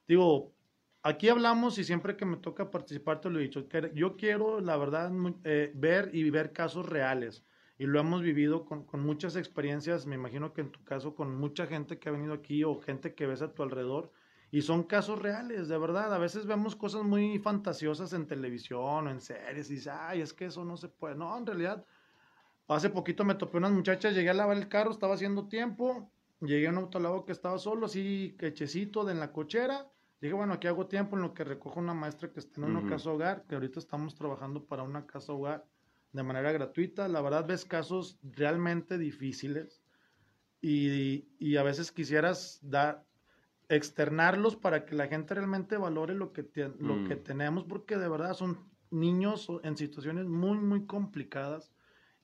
Digo, 0.07 0.54
aquí 1.05 1.29
hablamos 1.29 1.77
y 1.77 1.83
siempre 1.83 2.17
que 2.17 2.25
me 2.25 2.37
toca 2.37 2.71
participar 2.71 3.21
te 3.21 3.29
lo 3.29 3.39
he 3.39 3.43
dicho. 3.43 3.67
yo 3.93 4.17
quiero, 4.17 4.59
la 4.59 4.75
verdad, 4.75 5.11
eh, 5.43 5.71
ver 5.75 6.09
y 6.13 6.29
ver 6.31 6.51
casos 6.51 6.87
reales. 6.87 7.45
y 7.77 7.85
lo 7.85 7.99
hemos 7.99 8.21
vivido 8.21 8.65
con, 8.65 8.85
muchas 9.01 9.35
experiencias, 9.35 10.05
me 10.05 10.15
imagino 10.15 10.53
que 10.53 10.61
en 10.61 10.71
tu 10.71 10.81
caso 10.83 11.13
con 11.13 11.35
mucha 11.35 11.67
gente 11.67 11.99
que 11.99 12.09
ha 12.09 12.11
venido 12.13 12.33
aquí 12.33 12.63
o 12.63 12.79
gente 12.79 13.13
que 13.13 13.27
ves 13.27 13.41
a 13.41 13.53
tu 13.53 13.63
alrededor, 13.63 14.11
y 14.49 14.61
son 14.61 14.83
casos 14.83 15.21
reales, 15.21 15.67
de 15.67 15.77
verdad. 15.77 16.13
A 16.13 16.17
veces 16.17 16.45
vemos 16.45 16.75
cosas 16.75 17.03
muy 17.03 17.39
fantasiosas 17.39 18.13
en 18.13 18.27
televisión 18.27 19.07
o 19.07 19.09
en 19.09 19.19
series 19.19 19.69
y 19.69 19.75
dices, 19.75 19.93
ay, 19.93 20.21
es 20.21 20.33
que 20.33 20.45
eso 20.45 20.63
no 20.63 20.77
se 20.77 20.87
puede. 20.87 21.15
No, 21.15 21.37
en 21.37 21.45
realidad, 21.45 21.85
hace 22.67 22.89
poquito 22.89 23.25
me 23.25 23.35
topé 23.35 23.57
unas 23.57 23.73
muchachas, 23.73 24.15
llegué 24.15 24.29
a 24.29 24.33
lavar 24.33 24.57
el 24.57 24.69
carro, 24.69 24.91
estaba 24.91 25.15
haciendo 25.15 25.47
tiempo, 25.49 26.09
llegué 26.39 26.67
a 26.67 26.71
un 26.71 26.77
autolavo 26.77 27.25
que 27.25 27.33
estaba 27.33 27.57
solo, 27.59 27.87
así 27.87 28.35
quechecito 28.39 29.03
de 29.03 29.13
en 29.13 29.19
la 29.19 29.33
cochera. 29.33 29.87
Dije, 30.21 30.33
bueno, 30.33 30.53
aquí 30.53 30.67
hago 30.67 30.87
tiempo 30.87 31.15
en 31.15 31.23
lo 31.23 31.33
que 31.33 31.43
recojo 31.43 31.79
una 31.79 31.93
maestra 31.93 32.31
que 32.31 32.39
está 32.39 32.61
en 32.61 32.75
una 32.75 32.89
casa 32.89 33.11
hogar, 33.11 33.45
que 33.47 33.55
ahorita 33.55 33.79
estamos 33.79 34.15
trabajando 34.15 34.65
para 34.65 34.83
una 34.83 35.05
casa 35.05 35.33
hogar 35.33 35.65
de 36.13 36.23
manera 36.23 36.51
gratuita. 36.51 37.07
La 37.07 37.21
verdad 37.21 37.45
ves 37.45 37.65
casos 37.65 38.17
realmente 38.23 38.97
difíciles 38.97 39.83
y, 40.61 41.27
y 41.37 41.57
a 41.57 41.63
veces 41.63 41.91
quisieras 41.91 42.59
dar, 42.63 43.05
externarlos 43.69 44.55
para 44.55 44.85
que 44.85 44.95
la 44.95 45.07
gente 45.07 45.33
realmente 45.33 45.77
valore 45.77 46.13
lo 46.13 46.31
que, 46.31 46.43
lo 46.79 47.07
que 47.07 47.15
mm. 47.15 47.23
tenemos, 47.23 47.63
porque 47.65 47.97
de 47.97 48.07
verdad 48.07 48.33
son 48.33 48.59
niños 48.91 49.47
en 49.63 49.75
situaciones 49.77 50.25
muy, 50.25 50.57
muy 50.57 50.85
complicadas 50.85 51.71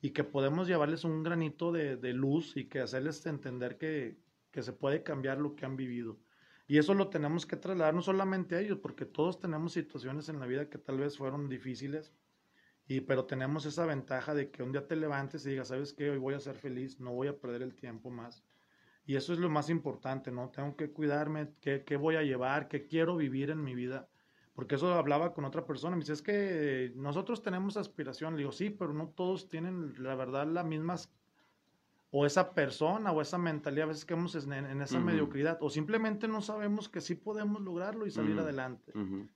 y 0.02 0.12
que 0.12 0.24
podemos 0.24 0.68
llevarles 0.68 1.04
un 1.04 1.24
granito 1.24 1.72
de, 1.72 1.98
de 1.98 2.14
luz 2.14 2.56
y 2.58 2.66
que 2.66 2.80
hacerles 2.80 3.26
entender 3.26 3.78
que, 3.78 4.18
que, 4.52 4.62
se 4.62 4.74
puede 4.74 5.04
cambiar 5.04 5.40
lo 5.40 5.56
que 5.56 5.66
han 5.66 5.76
vivido. 5.76 6.18
Y 6.72 6.78
eso 6.78 6.94
lo 6.94 7.10
tenemos 7.10 7.46
que 7.46 7.58
trasladar 7.58 7.94
no 7.94 8.02
solamente 8.02 8.56
a 8.56 8.62
ellos, 8.62 8.80
porque 8.82 9.06
todos 9.06 9.40
tenemos 9.40 9.74
situaciones 9.74 10.30
en 10.30 10.40
la 10.40 10.46
vida 10.46 10.70
que 10.70 10.78
tal 10.78 10.98
vez 11.00 11.18
fueron 11.18 11.50
difíciles, 11.50 12.14
y, 12.88 13.02
pero 13.02 13.26
tenemos 13.26 13.66
esa 13.66 13.86
ventaja 13.86 14.34
de 14.34 14.52
que 14.52 14.64
un 14.64 14.72
día 14.72 14.88
te 14.88 14.96
levantes 14.96 15.46
y 15.46 15.50
digas, 15.50 15.68
¿sabes 15.68 15.94
qué? 15.94 16.10
Hoy 16.10 16.18
voy 16.18 16.34
a 16.34 16.40
ser 16.40 16.56
feliz, 16.56 17.00
no 17.00 17.12
voy 17.14 17.28
a 17.28 17.38
perder 17.38 17.62
el 17.62 17.76
tiempo 17.76 18.10
más 18.10 18.44
y 19.06 19.16
eso 19.16 19.34
es 19.34 19.40
lo 19.40 19.50
más 19.50 19.70
importante, 19.70 20.32
¿no? 20.32 20.50
Tengo 20.50 20.76
que 20.76 20.92
cuidarme, 20.92 21.54
qué, 21.60 21.84
qué 21.84 21.98
voy 21.98 22.16
a 22.16 22.24
llevar, 22.24 22.68
qué 22.68 22.88
quiero 22.88 23.18
vivir 23.18 23.50
en 23.50 23.64
mi 23.64 23.76
vida. 23.76 24.08
Porque 24.54 24.76
eso 24.76 24.94
hablaba 24.94 25.34
con 25.34 25.46
otra 25.46 25.66
persona. 25.66 25.96
Me 25.96 26.02
dice, 26.02 26.14
es 26.14 26.22
que 26.22 26.94
nosotros 26.96 27.42
tenemos 27.42 27.78
aspiración. 27.78 28.36
Le 28.36 28.40
digo, 28.40 28.52
sí, 28.52 28.70
pero 28.70 28.94
no 28.94 29.10
todos 29.10 29.50
tienen, 29.50 30.02
la 30.02 30.16
verdad, 30.16 30.48
las 30.48 30.66
mismas 30.66 31.12
o 32.12 32.26
esa 32.26 32.54
persona 32.54 33.12
o 33.12 33.22
esa 33.22 33.38
mentalidad 33.38 33.86
a 33.86 33.88
veces 33.88 34.04
que 34.04 34.14
hemos 34.14 34.36
en, 34.36 34.82
esa 34.82 35.00
mediocridad 35.00 35.58
o 35.62 35.70
simplemente 35.70 36.28
no 36.28 36.42
sabemos 36.42 36.90
que 36.90 37.00
sí 37.00 37.16
podemos 37.16 37.62
lograrlo 37.62 38.06
y 38.06 38.12
salir 38.12 38.38
adelante. 38.38 38.92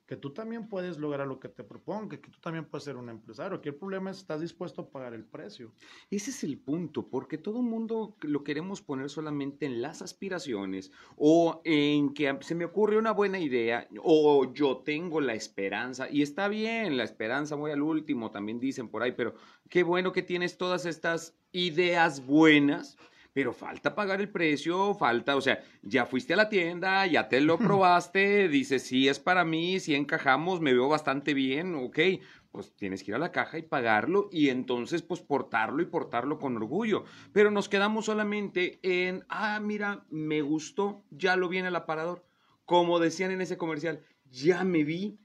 Que 0.05 0.17
tú 0.17 0.32
también 0.32 0.67
puedes 0.67 0.98
lograr 0.98 1.25
lo 1.25 1.39
que 1.39 1.48
te 1.48 1.63
proponga, 1.63 2.10
que 2.10 2.29
tú 2.29 2.39
también 2.41 2.65
puedes 2.65 2.84
ser 2.84 2.98
un 2.98 3.10
empresario. 3.10 3.58
Aquí 3.58 3.70
el 3.70 3.75
problema 3.75 4.12
es 4.12 4.17
estás 4.17 4.41
dispuesto 4.41 4.82
a 4.82 4.89
pagar 4.89 5.13
el 5.13 5.24
precio. 5.24 5.72
Ese 6.12 6.32
es 6.32 6.44
el 6.44 6.58
punto, 6.58 7.08
porque 7.08 7.38
todo 7.38 7.60
el 7.60 7.65
mundo 7.65 8.17
lo 8.22 8.44
queremos 8.44 8.82
poner 8.82 9.10
solamente 9.10 9.65
en 9.65 9.82
las 9.82 10.01
aspiraciones 10.01 10.91
o 11.15 11.62
en 11.63 12.13
que 12.13 12.38
se 12.41 12.55
me 12.55 12.65
ocurre 12.65 12.98
una 12.98 13.12
buena 13.12 13.39
idea 13.39 13.88
o 14.03 14.51
yo 14.53 14.77
tengo 14.79 15.22
la 15.22 15.34
esperanza 15.34 16.10
y 16.10 16.22
está 16.22 16.50
bien, 16.50 16.98
la 16.98 17.03
esperanza 17.03 17.55
muy 17.55 17.72
al 17.72 17.82
último, 17.82 18.32
también 18.32 18.60
dicen 18.60 18.89
por 18.89 19.01
ahí, 19.01 19.13
pero 19.13 19.36
qué 19.69 19.84
bueno 19.84 20.12
que 20.12 20.22
tienes 20.22 20.57
todas 20.57 20.86
estas 20.86 21.36
ideas 21.51 22.25
buenas, 22.25 22.98
pero 23.34 23.51
falta 23.51 23.95
pagar 23.95 24.22
el 24.22 24.29
precio, 24.29 24.93
falta, 24.93 25.36
o 25.36 25.41
sea, 25.41 25.62
ya 25.81 26.05
fuiste 26.05 26.34
a 26.34 26.38
la 26.38 26.50
tienda, 26.50 27.05
ya 27.05 27.27
te 27.27 27.41
lo 27.41 27.57
probaste, 27.57 28.48
dices, 28.48 28.84
sí 28.84 29.07
es 29.07 29.19
para 29.19 29.43
mí, 29.43 29.79
si 29.79 29.95
encajamos, 29.95 30.62
me 30.62 30.74
veo 30.74 30.88
bastante 30.88 31.34
bien, 31.34 31.75
ok, 31.75 32.00
pues 32.55 32.74
tienes 32.74 33.03
que 33.03 33.12
ir 33.12 33.15
a 33.15 33.19
la 33.19 33.34
caja 33.34 33.57
y 33.57 33.63
pagarlo 33.63 34.29
y 34.31 34.48
entonces 34.48 35.01
pues 35.01 35.19
portarlo 35.19 35.81
y 35.81 35.88
portarlo 35.88 36.39
con 36.39 36.55
orgullo. 36.55 37.03
Pero 37.34 37.51
nos 37.51 37.67
quedamos 37.67 38.05
solamente 38.05 38.79
en, 38.81 39.25
ah, 39.27 39.60
mira, 39.62 40.05
me 40.10 40.41
gustó, 40.41 41.03
ya 41.12 41.36
lo 41.36 41.50
vi 41.50 41.57
en 41.57 41.65
el 41.65 41.75
aparador. 41.75 42.25
Como 42.63 43.00
decían 43.00 43.31
en 43.31 43.41
ese 43.41 43.57
comercial, 43.57 44.05
ya 44.31 44.63
me 44.63 44.86
vi, 44.86 45.19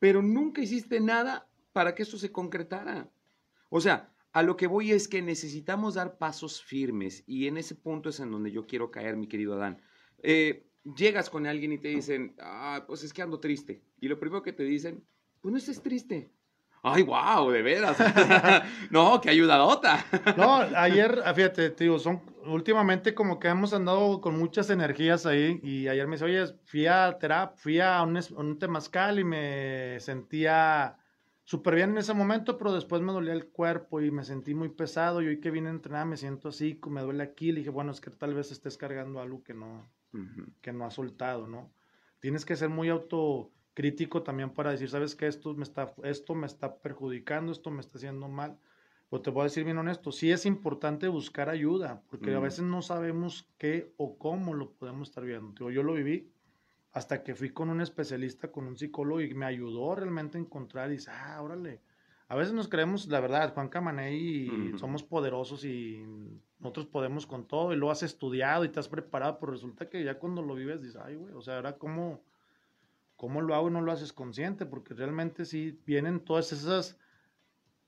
pero 0.00 0.22
nunca 0.22 0.60
hiciste 0.60 0.98
nada 0.98 1.48
para 1.72 1.94
que 1.94 2.02
esto 2.02 2.18
se 2.18 2.32
concretara. 2.32 3.08
O 3.76 3.80
sea, 3.80 4.08
a 4.32 4.44
lo 4.44 4.56
que 4.56 4.68
voy 4.68 4.92
es 4.92 5.08
que 5.08 5.20
necesitamos 5.20 5.94
dar 5.94 6.16
pasos 6.16 6.62
firmes 6.62 7.24
y 7.26 7.48
en 7.48 7.56
ese 7.56 7.74
punto 7.74 8.10
es 8.10 8.20
en 8.20 8.30
donde 8.30 8.52
yo 8.52 8.68
quiero 8.68 8.92
caer, 8.92 9.16
mi 9.16 9.26
querido 9.26 9.54
Adán. 9.54 9.82
Eh, 10.22 10.68
llegas 10.96 11.28
con 11.28 11.44
alguien 11.44 11.72
y 11.72 11.78
te 11.78 11.88
dicen, 11.88 12.36
ah, 12.38 12.84
pues 12.86 13.02
es 13.02 13.12
que 13.12 13.22
ando 13.22 13.40
triste. 13.40 13.82
Y 13.98 14.06
lo 14.06 14.20
primero 14.20 14.44
que 14.44 14.52
te 14.52 14.62
dicen, 14.62 15.02
pues 15.40 15.50
no 15.50 15.58
estés 15.58 15.82
triste. 15.82 16.30
Ay, 16.84 17.02
wow, 17.02 17.50
de 17.50 17.62
veras. 17.62 17.96
no, 18.92 19.20
qué 19.20 19.30
ayudadota. 19.30 20.06
no, 20.36 20.54
ayer, 20.54 21.20
ah, 21.24 21.34
fíjate, 21.34 21.70
tío, 21.70 21.98
son 21.98 22.22
últimamente 22.46 23.12
como 23.12 23.40
que 23.40 23.48
hemos 23.48 23.74
andado 23.74 24.20
con 24.20 24.38
muchas 24.38 24.70
energías 24.70 25.26
ahí 25.26 25.58
y 25.64 25.88
ayer 25.88 26.06
me 26.06 26.14
dice, 26.14 26.26
oye, 26.26 26.46
fui 26.64 26.86
a 26.86 27.18
terapia, 27.18 27.56
fui 27.56 27.80
a 27.80 28.02
un, 28.02 28.20
un 28.36 28.56
temazcal 28.56 29.18
y 29.18 29.24
me 29.24 29.98
sentía 29.98 30.96
súper 31.44 31.74
bien 31.74 31.90
en 31.90 31.98
ese 31.98 32.14
momento, 32.14 32.58
pero 32.58 32.72
después 32.72 33.02
me 33.02 33.12
dolía 33.12 33.34
el 33.34 33.48
cuerpo 33.48 34.00
y 34.00 34.10
me 34.10 34.24
sentí 34.24 34.54
muy 34.54 34.70
pesado. 34.70 35.22
Y 35.22 35.28
hoy 35.28 35.40
que 35.40 35.50
vine 35.50 35.68
a 35.68 35.72
entrenar 35.72 36.06
me 36.06 36.16
siento 36.16 36.48
así, 36.48 36.80
me 36.88 37.02
duele 37.02 37.22
aquí. 37.22 37.52
Le 37.52 37.60
dije, 37.60 37.70
bueno, 37.70 37.92
es 37.92 38.00
que 38.00 38.10
tal 38.10 38.34
vez 38.34 38.50
estés 38.50 38.76
cargando 38.76 39.20
algo 39.20 39.42
que 39.44 39.54
no, 39.54 39.86
que 40.60 40.72
no 40.72 40.86
ha 40.86 40.90
soltado, 40.90 41.46
¿no? 41.46 41.70
Tienes 42.20 42.44
que 42.44 42.56
ser 42.56 42.70
muy 42.70 42.88
autocrítico 42.88 44.22
también 44.22 44.50
para 44.50 44.70
decir, 44.70 44.88
¿sabes 44.88 45.14
qué? 45.14 45.26
Esto 45.26 45.54
me 45.54 45.64
está, 45.64 45.94
esto 46.02 46.34
me 46.34 46.46
está 46.46 46.78
perjudicando, 46.78 47.52
esto 47.52 47.70
me 47.70 47.80
está 47.80 47.98
haciendo 47.98 48.28
mal. 48.28 48.58
Pues 49.10 49.22
te 49.22 49.30
voy 49.30 49.42
a 49.42 49.44
decir 49.44 49.64
bien 49.64 49.78
honesto, 49.78 50.10
sí 50.10 50.32
es 50.32 50.46
importante 50.46 51.06
buscar 51.08 51.48
ayuda, 51.48 52.02
porque 52.08 52.34
a 52.34 52.40
veces 52.40 52.64
no 52.64 52.82
sabemos 52.82 53.48
qué 53.58 53.92
o 53.96 54.18
cómo 54.18 54.54
lo 54.54 54.72
podemos 54.72 55.08
estar 55.08 55.24
viendo. 55.24 55.70
yo 55.70 55.82
lo 55.82 55.92
viví 55.92 56.33
hasta 56.94 57.24
que 57.24 57.34
fui 57.34 57.50
con 57.50 57.70
un 57.70 57.80
especialista, 57.80 58.52
con 58.52 58.68
un 58.68 58.78
psicólogo 58.78 59.20
y 59.20 59.34
me 59.34 59.46
ayudó 59.46 59.96
realmente 59.96 60.38
a 60.38 60.40
encontrar 60.40 60.90
y 60.90 60.94
dice, 60.94 61.10
ah, 61.12 61.42
órale. 61.42 61.80
A 62.28 62.36
veces 62.36 62.54
nos 62.54 62.68
creemos, 62.68 63.08
la 63.08 63.18
verdad, 63.18 63.52
Juan 63.52 63.68
Camaney, 63.68 64.16
y 64.16 64.78
somos 64.78 65.02
poderosos 65.02 65.64
y 65.64 66.04
nosotros 66.60 66.86
podemos 66.86 67.26
con 67.26 67.46
todo 67.48 67.72
y 67.72 67.76
lo 67.76 67.90
has 67.90 68.04
estudiado 68.04 68.64
y 68.64 68.68
te 68.68 68.78
has 68.78 68.88
preparado, 68.88 69.38
pero 69.40 69.52
resulta 69.52 69.90
que 69.90 70.04
ya 70.04 70.20
cuando 70.20 70.40
lo 70.40 70.54
vives 70.54 70.80
dices, 70.80 71.00
ay, 71.04 71.16
güey, 71.16 71.34
o 71.34 71.42
sea, 71.42 71.56
ahora 71.56 71.76
cómo, 71.78 72.22
cómo 73.16 73.42
lo 73.42 73.56
hago 73.56 73.68
y 73.68 73.72
no 73.72 73.80
lo 73.80 73.90
haces 73.90 74.12
consciente, 74.12 74.64
porque 74.64 74.94
realmente 74.94 75.44
sí 75.44 75.78
vienen 75.84 76.20
todas 76.20 76.52
esas 76.52 76.96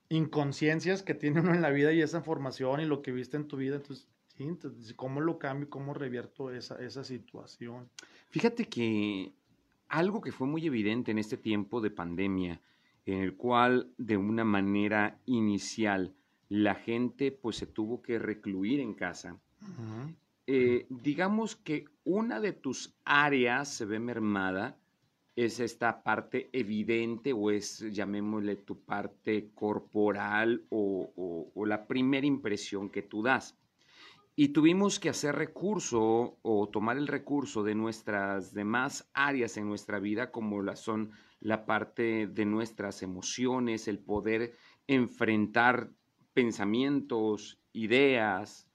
inconsciencias 0.08 1.04
que 1.04 1.14
tiene 1.14 1.40
uno 1.40 1.54
en 1.54 1.62
la 1.62 1.70
vida 1.70 1.92
y 1.92 2.02
esa 2.02 2.22
formación 2.22 2.80
y 2.80 2.86
lo 2.86 3.02
que 3.02 3.12
viste 3.12 3.36
en 3.36 3.46
tu 3.46 3.56
vida, 3.56 3.76
entonces, 3.76 4.08
sí, 4.36 4.44
entonces 4.44 4.92
¿cómo 4.94 5.20
lo 5.20 5.38
cambio, 5.38 5.70
cómo 5.70 5.94
revierto 5.94 6.50
esa, 6.50 6.74
esa 6.82 7.04
situación? 7.04 7.88
Fíjate 8.28 8.66
que 8.66 9.32
algo 9.88 10.20
que 10.20 10.32
fue 10.32 10.46
muy 10.46 10.66
evidente 10.66 11.10
en 11.10 11.18
este 11.18 11.36
tiempo 11.36 11.80
de 11.80 11.90
pandemia, 11.90 12.60
en 13.04 13.20
el 13.20 13.36
cual 13.36 13.92
de 13.98 14.16
una 14.16 14.44
manera 14.44 15.18
inicial 15.26 16.14
la 16.48 16.74
gente 16.74 17.32
pues 17.32 17.56
se 17.56 17.66
tuvo 17.66 18.02
que 18.02 18.18
recluir 18.18 18.80
en 18.80 18.94
casa, 18.94 19.40
eh, 20.46 20.86
digamos 20.90 21.56
que 21.56 21.86
una 22.04 22.40
de 22.40 22.52
tus 22.52 22.94
áreas 23.04 23.68
se 23.68 23.84
ve 23.84 23.98
mermada, 23.98 24.78
es 25.34 25.60
esta 25.60 26.02
parte 26.02 26.48
evidente 26.52 27.32
o 27.32 27.50
es, 27.50 27.80
llamémosle, 27.92 28.56
tu 28.56 28.80
parte 28.80 29.50
corporal 29.54 30.64
o 30.70 31.64
la 31.66 31.86
primera 31.86 32.26
impresión 32.26 32.88
que 32.88 33.02
tú 33.02 33.22
das. 33.22 33.56
Y 34.38 34.48
tuvimos 34.48 35.00
que 35.00 35.08
hacer 35.08 35.34
recurso 35.34 36.38
o 36.42 36.68
tomar 36.68 36.98
el 36.98 37.06
recurso 37.06 37.62
de 37.62 37.74
nuestras 37.74 38.52
demás 38.52 39.10
áreas 39.14 39.56
en 39.56 39.66
nuestra 39.66 39.98
vida, 39.98 40.30
como 40.30 40.62
la 40.62 40.76
son 40.76 41.10
la 41.40 41.64
parte 41.64 42.26
de 42.26 42.44
nuestras 42.44 43.02
emociones, 43.02 43.88
el 43.88 43.98
poder 43.98 44.54
enfrentar 44.86 45.90
pensamientos, 46.34 47.58
ideas, 47.72 48.68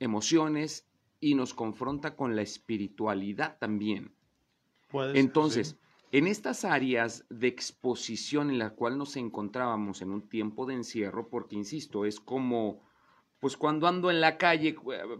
emociones, 0.00 0.88
y 1.20 1.36
nos 1.36 1.54
confronta 1.54 2.16
con 2.16 2.34
la 2.34 2.42
espiritualidad 2.42 3.56
también. 3.60 4.12
Entonces, 5.14 5.78
en 6.10 6.26
estas 6.26 6.64
áreas 6.64 7.24
de 7.30 7.46
exposición 7.46 8.50
en 8.50 8.58
la 8.58 8.70
cual 8.70 8.98
nos 8.98 9.16
encontrábamos 9.16 10.02
en 10.02 10.10
un 10.10 10.28
tiempo 10.28 10.66
de 10.66 10.74
encierro, 10.74 11.28
porque 11.28 11.54
insisto, 11.54 12.04
es 12.04 12.18
como 12.18 12.82
pues 13.42 13.56
cuando 13.56 13.88
ando 13.88 14.08
en 14.08 14.20
la 14.20 14.38
calle, 14.38 14.76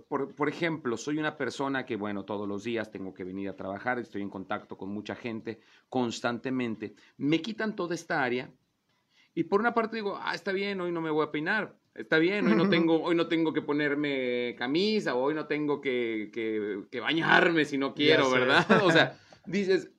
por, 0.06 0.48
ejemplo, 0.48 0.96
soy 0.96 1.18
una 1.18 1.36
persona 1.36 1.84
que, 1.84 1.96
bueno, 1.96 2.24
todos 2.24 2.46
los 2.46 2.62
días 2.62 2.92
tengo 2.92 3.12
que 3.12 3.24
venir 3.24 3.48
a 3.48 3.56
trabajar, 3.56 3.98
estoy 3.98 4.22
en 4.22 4.30
contacto 4.30 4.78
con 4.78 4.90
mucha 4.90 5.16
gente 5.16 5.58
constantemente, 5.88 6.94
me 7.16 7.42
quitan 7.42 7.74
toda 7.74 7.96
esta 7.96 8.22
área 8.22 8.48
y 9.34 9.42
por 9.42 9.58
una 9.58 9.74
parte 9.74 9.96
digo, 9.96 10.20
ah, 10.22 10.36
está 10.36 10.52
bien, 10.52 10.80
hoy 10.80 10.92
no 10.92 11.00
me 11.00 11.10
voy 11.10 11.26
a 11.26 11.32
peinar, 11.32 11.74
está 11.96 12.18
bien, 12.18 12.46
hoy 12.46 12.54
no 12.54 12.68
tengo, 12.70 13.02
hoy 13.02 13.16
no 13.16 13.26
tengo 13.26 13.52
que 13.52 13.60
ponerme 13.60 14.54
camisa, 14.56 15.16
o 15.16 15.22
hoy 15.24 15.34
no 15.34 15.46
tengo 15.48 15.80
que, 15.80 16.30
que, 16.88 17.00
bañarme 17.00 17.64
si 17.64 17.76
no 17.76 17.92
quiero, 17.92 18.30
¿verdad? 18.30 18.64
O 18.84 18.92
sea, 18.92 19.18
dices, 19.46 19.90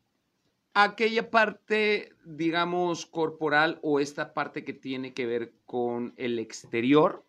aquella 0.74 1.30
parte, 1.30 2.14
digamos, 2.24 3.06
corporal 3.06 3.80
o 3.82 4.00
esta 4.00 4.34
parte 4.34 4.64
que 4.64 4.72
tiene 4.72 5.14
que 5.14 5.26
ver 5.26 5.56
con 5.66 6.14
el 6.16 6.40
exterior, 6.40 7.26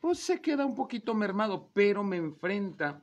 pues 0.00 0.18
se 0.20 0.40
queda 0.40 0.66
un 0.66 0.74
poquito 0.74 1.14
mermado, 1.14 1.70
pero 1.72 2.02
me 2.02 2.16
enfrenta 2.16 3.00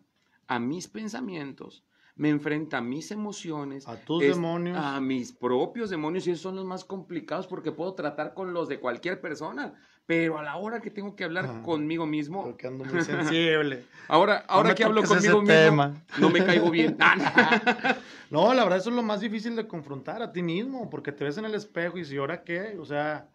a 0.47 0.59
mis 0.59 0.88
pensamientos, 0.88 1.83
me 2.15 2.29
enfrenta 2.29 2.77
a 2.77 2.81
mis 2.81 3.12
emociones, 3.12 3.88
a 3.88 3.97
tus 3.97 4.21
demonios, 4.21 4.77
a 4.77 5.00
mis 5.01 5.31
propios 5.31 5.89
demonios 5.89 6.27
y 6.27 6.31
esos 6.31 6.43
son 6.43 6.55
los 6.55 6.65
más 6.65 6.85
complicados 6.85 7.47
porque 7.47 7.71
puedo 7.71 7.93
tratar 7.93 8.33
con 8.33 8.53
los 8.53 8.67
de 8.67 8.79
cualquier 8.79 9.19
persona, 9.19 9.73
pero 10.05 10.38
a 10.38 10.43
la 10.43 10.57
hora 10.57 10.79
que 10.79 10.91
tengo 10.91 11.15
que 11.15 11.23
hablar 11.23 11.62
conmigo 11.63 12.05
mismo, 12.05 12.43
porque 12.43 12.67
ando 12.67 12.85
muy 12.85 13.03
sensible. 13.03 13.85
ahora, 14.07 14.43
ahora 14.47 14.75
que 14.75 14.83
hablo 14.83 15.03
conmigo 15.03 15.41
mismo, 15.41 15.93
no 16.19 16.29
me 16.29 16.45
caigo 16.45 16.69
bien. 16.69 16.97
no, 18.29 18.53
la 18.53 18.63
verdad 18.63 18.79
eso 18.79 18.89
es 18.89 18.95
lo 18.95 19.03
más 19.03 19.21
difícil 19.21 19.55
de 19.55 19.67
confrontar 19.67 20.21
a 20.21 20.31
ti 20.31 20.43
mismo, 20.43 20.89
porque 20.89 21.12
te 21.12 21.23
ves 21.23 21.38
en 21.38 21.45
el 21.45 21.55
espejo 21.55 21.97
y 21.97 22.05
si 22.05 22.17
ahora 22.17 22.43
qué, 22.43 22.77
o 22.79 22.85
sea, 22.85 23.27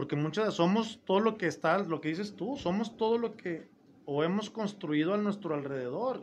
porque 0.00 0.16
muchas 0.16 0.54
somos 0.54 0.98
todo 1.04 1.20
lo 1.20 1.36
que 1.36 1.46
está, 1.46 1.76
lo 1.80 2.00
que 2.00 2.08
dices 2.08 2.34
tú, 2.34 2.56
somos 2.56 2.96
todo 2.96 3.18
lo 3.18 3.36
que 3.36 3.68
o 4.06 4.24
hemos 4.24 4.48
construido 4.48 5.12
a 5.12 5.18
nuestro 5.18 5.54
alrededor. 5.54 6.20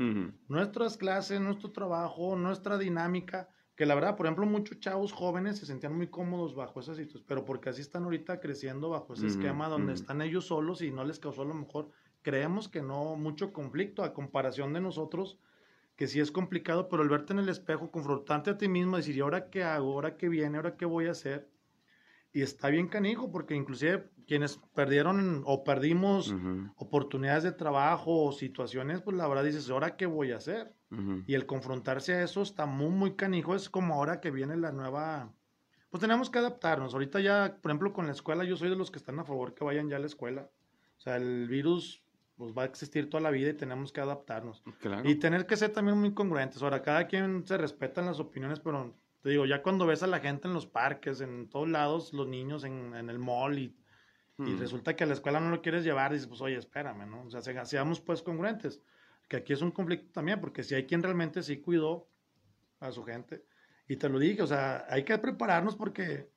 Nuestras 0.48 0.98
clases, 0.98 1.39
nuestro 1.39 1.69
trabajo, 1.69 2.36
nuestra 2.36 2.79
dinámica, 2.79 3.50
que 3.75 3.86
la 3.86 3.93
verdad, 3.93 4.17
por 4.17 4.25
ejemplo, 4.25 4.48
muchos 4.48 4.79
chavos 4.79 5.12
jóvenes 5.12 5.60
se 5.60 5.67
sentían 5.67 5.96
muy 5.96 6.07
cómodos 6.07 6.55
bajo 6.55 6.79
esa 6.79 6.96
situación, 6.96 7.25
pero 7.27 7.46
porque 7.46 7.69
así 7.69 7.81
están 7.81 8.05
ahorita 8.05 8.39
creciendo 8.39 8.89
bajo 8.89 9.13
ese 9.13 9.27
esquema 9.27 9.69
donde 9.69 9.93
están 9.93 10.24
ellos 10.24 10.48
solos 10.48 10.81
y 10.81 10.89
no 10.89 11.03
les 11.03 11.19
causó 11.19 11.43
a 11.43 11.46
lo 11.46 11.53
mejor, 11.53 11.91
creemos 12.24 12.69
que 12.69 12.81
no 12.81 13.15
mucho 13.15 13.53
conflicto 13.53 14.03
a 14.03 14.12
comparación 14.12 14.74
de 14.74 14.81
nosotros, 14.81 15.38
que 15.96 16.07
sí 16.07 16.19
es 16.19 16.31
complicado, 16.31 16.89
pero 16.89 17.03
el 17.03 17.10
verte 17.10 17.34
en 17.34 17.38
el 17.38 17.50
espejo, 17.50 17.91
confrontarte 17.91 18.50
a 18.50 18.57
ti 18.57 18.67
mismo, 18.67 18.98
decir, 18.98 19.15
¿y 19.15 19.19
ahora 19.19 19.51
qué 19.51 19.63
hago? 19.63 19.93
¿Ahora 19.93 20.17
qué 20.17 20.29
viene? 20.29 20.57
¿Ahora 20.57 20.77
qué 20.77 20.86
voy 20.86 21.05
a 21.05 21.12
hacer? 21.12 21.48
Y 22.38 22.44
está 22.44 22.70
bien 22.70 22.88
canijo, 22.88 23.32
porque 23.32 23.56
inclusive 23.56 24.12
quienes 24.27 24.60
perdieron 24.75 25.41
o 25.48 25.63
perdimos 25.63 26.36
oportunidades 26.75 27.41
de 27.41 27.51
trabajo 27.51 28.25
o 28.25 28.32
situaciones, 28.32 29.01
pues 29.01 29.17
la 29.17 29.27
verdad 29.27 29.44
dices, 29.44 29.67
¿ahora 29.72 29.96
qué 29.96 30.06
voy 30.06 30.34
a 30.34 30.38
hacer? 30.38 30.72
Y 31.25 31.34
el 31.34 31.48
confrontarse 31.48 32.13
a 32.13 32.22
eso 32.22 32.44
está 32.44 32.67
muy, 32.67 32.89
muy 32.89 33.15
canijo. 33.15 33.56
Es 33.56 33.72
como 33.72 33.96
ahora 33.96 34.22
que 34.22 34.29
viene 34.29 34.56
la 34.56 34.72
nueva... 34.72 35.34
Pues 35.89 36.00
tenemos 36.00 36.29
que 36.29 36.38
adaptarnos. 36.38 36.94
Ahorita 36.94 37.22
ya, 37.22 37.58
por 37.60 37.72
ejemplo, 37.72 37.91
con 37.91 38.06
la 38.06 38.12
escuela, 38.12 38.44
yo 38.44 38.56
soy 38.56 38.70
de 38.70 38.75
los 38.75 38.91
que 38.91 39.00
están 39.00 39.17
a 39.17 39.24
favor 39.24 39.56
que 39.56 39.63
vayan 39.63 39.89
ya 39.89 39.96
a 39.96 40.00
la 40.00 40.06
escuela. 40.06 40.48
O 41.00 41.01
sea, 41.01 41.15
el 41.15 41.48
virus 41.48 42.03
pues, 42.36 42.53
va 42.56 42.62
a 42.62 42.65
existir 42.65 43.10
toda 43.10 43.22
la 43.22 43.32
vida 43.32 43.50
y 43.50 43.53
tenemos 43.56 43.91
que 43.91 44.01
adaptarnos. 44.01 44.62
Y 45.06 45.15
tener 45.15 45.48
que 45.48 45.58
ser 45.58 45.72
también 45.72 45.98
muy 45.98 46.13
congruentes. 46.13 46.62
Ahora, 46.62 46.84
cada 46.84 47.08
quien 47.08 47.48
se 47.48 47.58
respetan 47.58 48.06
las 48.06 48.20
opiniones, 48.20 48.60
pero 48.60 48.94
te 49.21 49.29
digo, 49.29 49.45
ya 49.45 49.62
cuando 49.62 49.86
ves 49.86 50.03
a 50.03 50.07
la 50.07 50.19
gente 50.19 50.47
en 50.47 50.53
los 50.53 50.65
parques, 50.65 51.21
en 51.21 51.50
todos 51.50 51.69
lados, 51.69 52.13
los 52.13 52.27
niños 52.27 52.63
en, 52.63 52.95
en 52.95 53.09
el 53.09 53.19
mall 53.19 53.59
y, 53.59 53.75
y, 54.38 54.41
hmm. 54.41 54.59
resulta 54.59 54.95
que 54.95 55.03
a 55.03 55.07
la 55.07 55.13
escuela 55.13 55.39
no 55.39 55.50
lo 55.50 55.62
quieres 55.62 55.83
llevar, 55.83 56.13
dices, 56.13 56.27
pues 56.27 56.41
oye, 56.41 56.57
espérame, 56.57 57.09
¿no? 57.09 57.24
O 57.24 57.29
sea, 57.29 57.65
seamos 57.65 58.00
pues 58.01 58.21
congruentes. 58.21 58.81
Que 59.27 59.38
aquí 59.38 59.51
es 59.51 59.62
un 59.62 59.71
conflicto 59.71 60.12
también, 60.13 60.39
porque 60.39 60.63
si 60.63 60.75
hay 60.75 60.86
quien 60.86 61.03
realmente 61.03 61.43
sí 61.43 61.57
cuidó 61.57 62.07
a 62.79 62.91
su 62.91 63.03
gente, 63.03 63.43
y 63.88 63.95
te 63.95 64.09
lo 64.09 64.19
dije, 64.19 64.41
o 64.41 64.47
sea, 64.47 64.86
hay 64.89 65.03
que 65.03 65.17
prepararnos 65.17 65.75
porque 65.75 66.29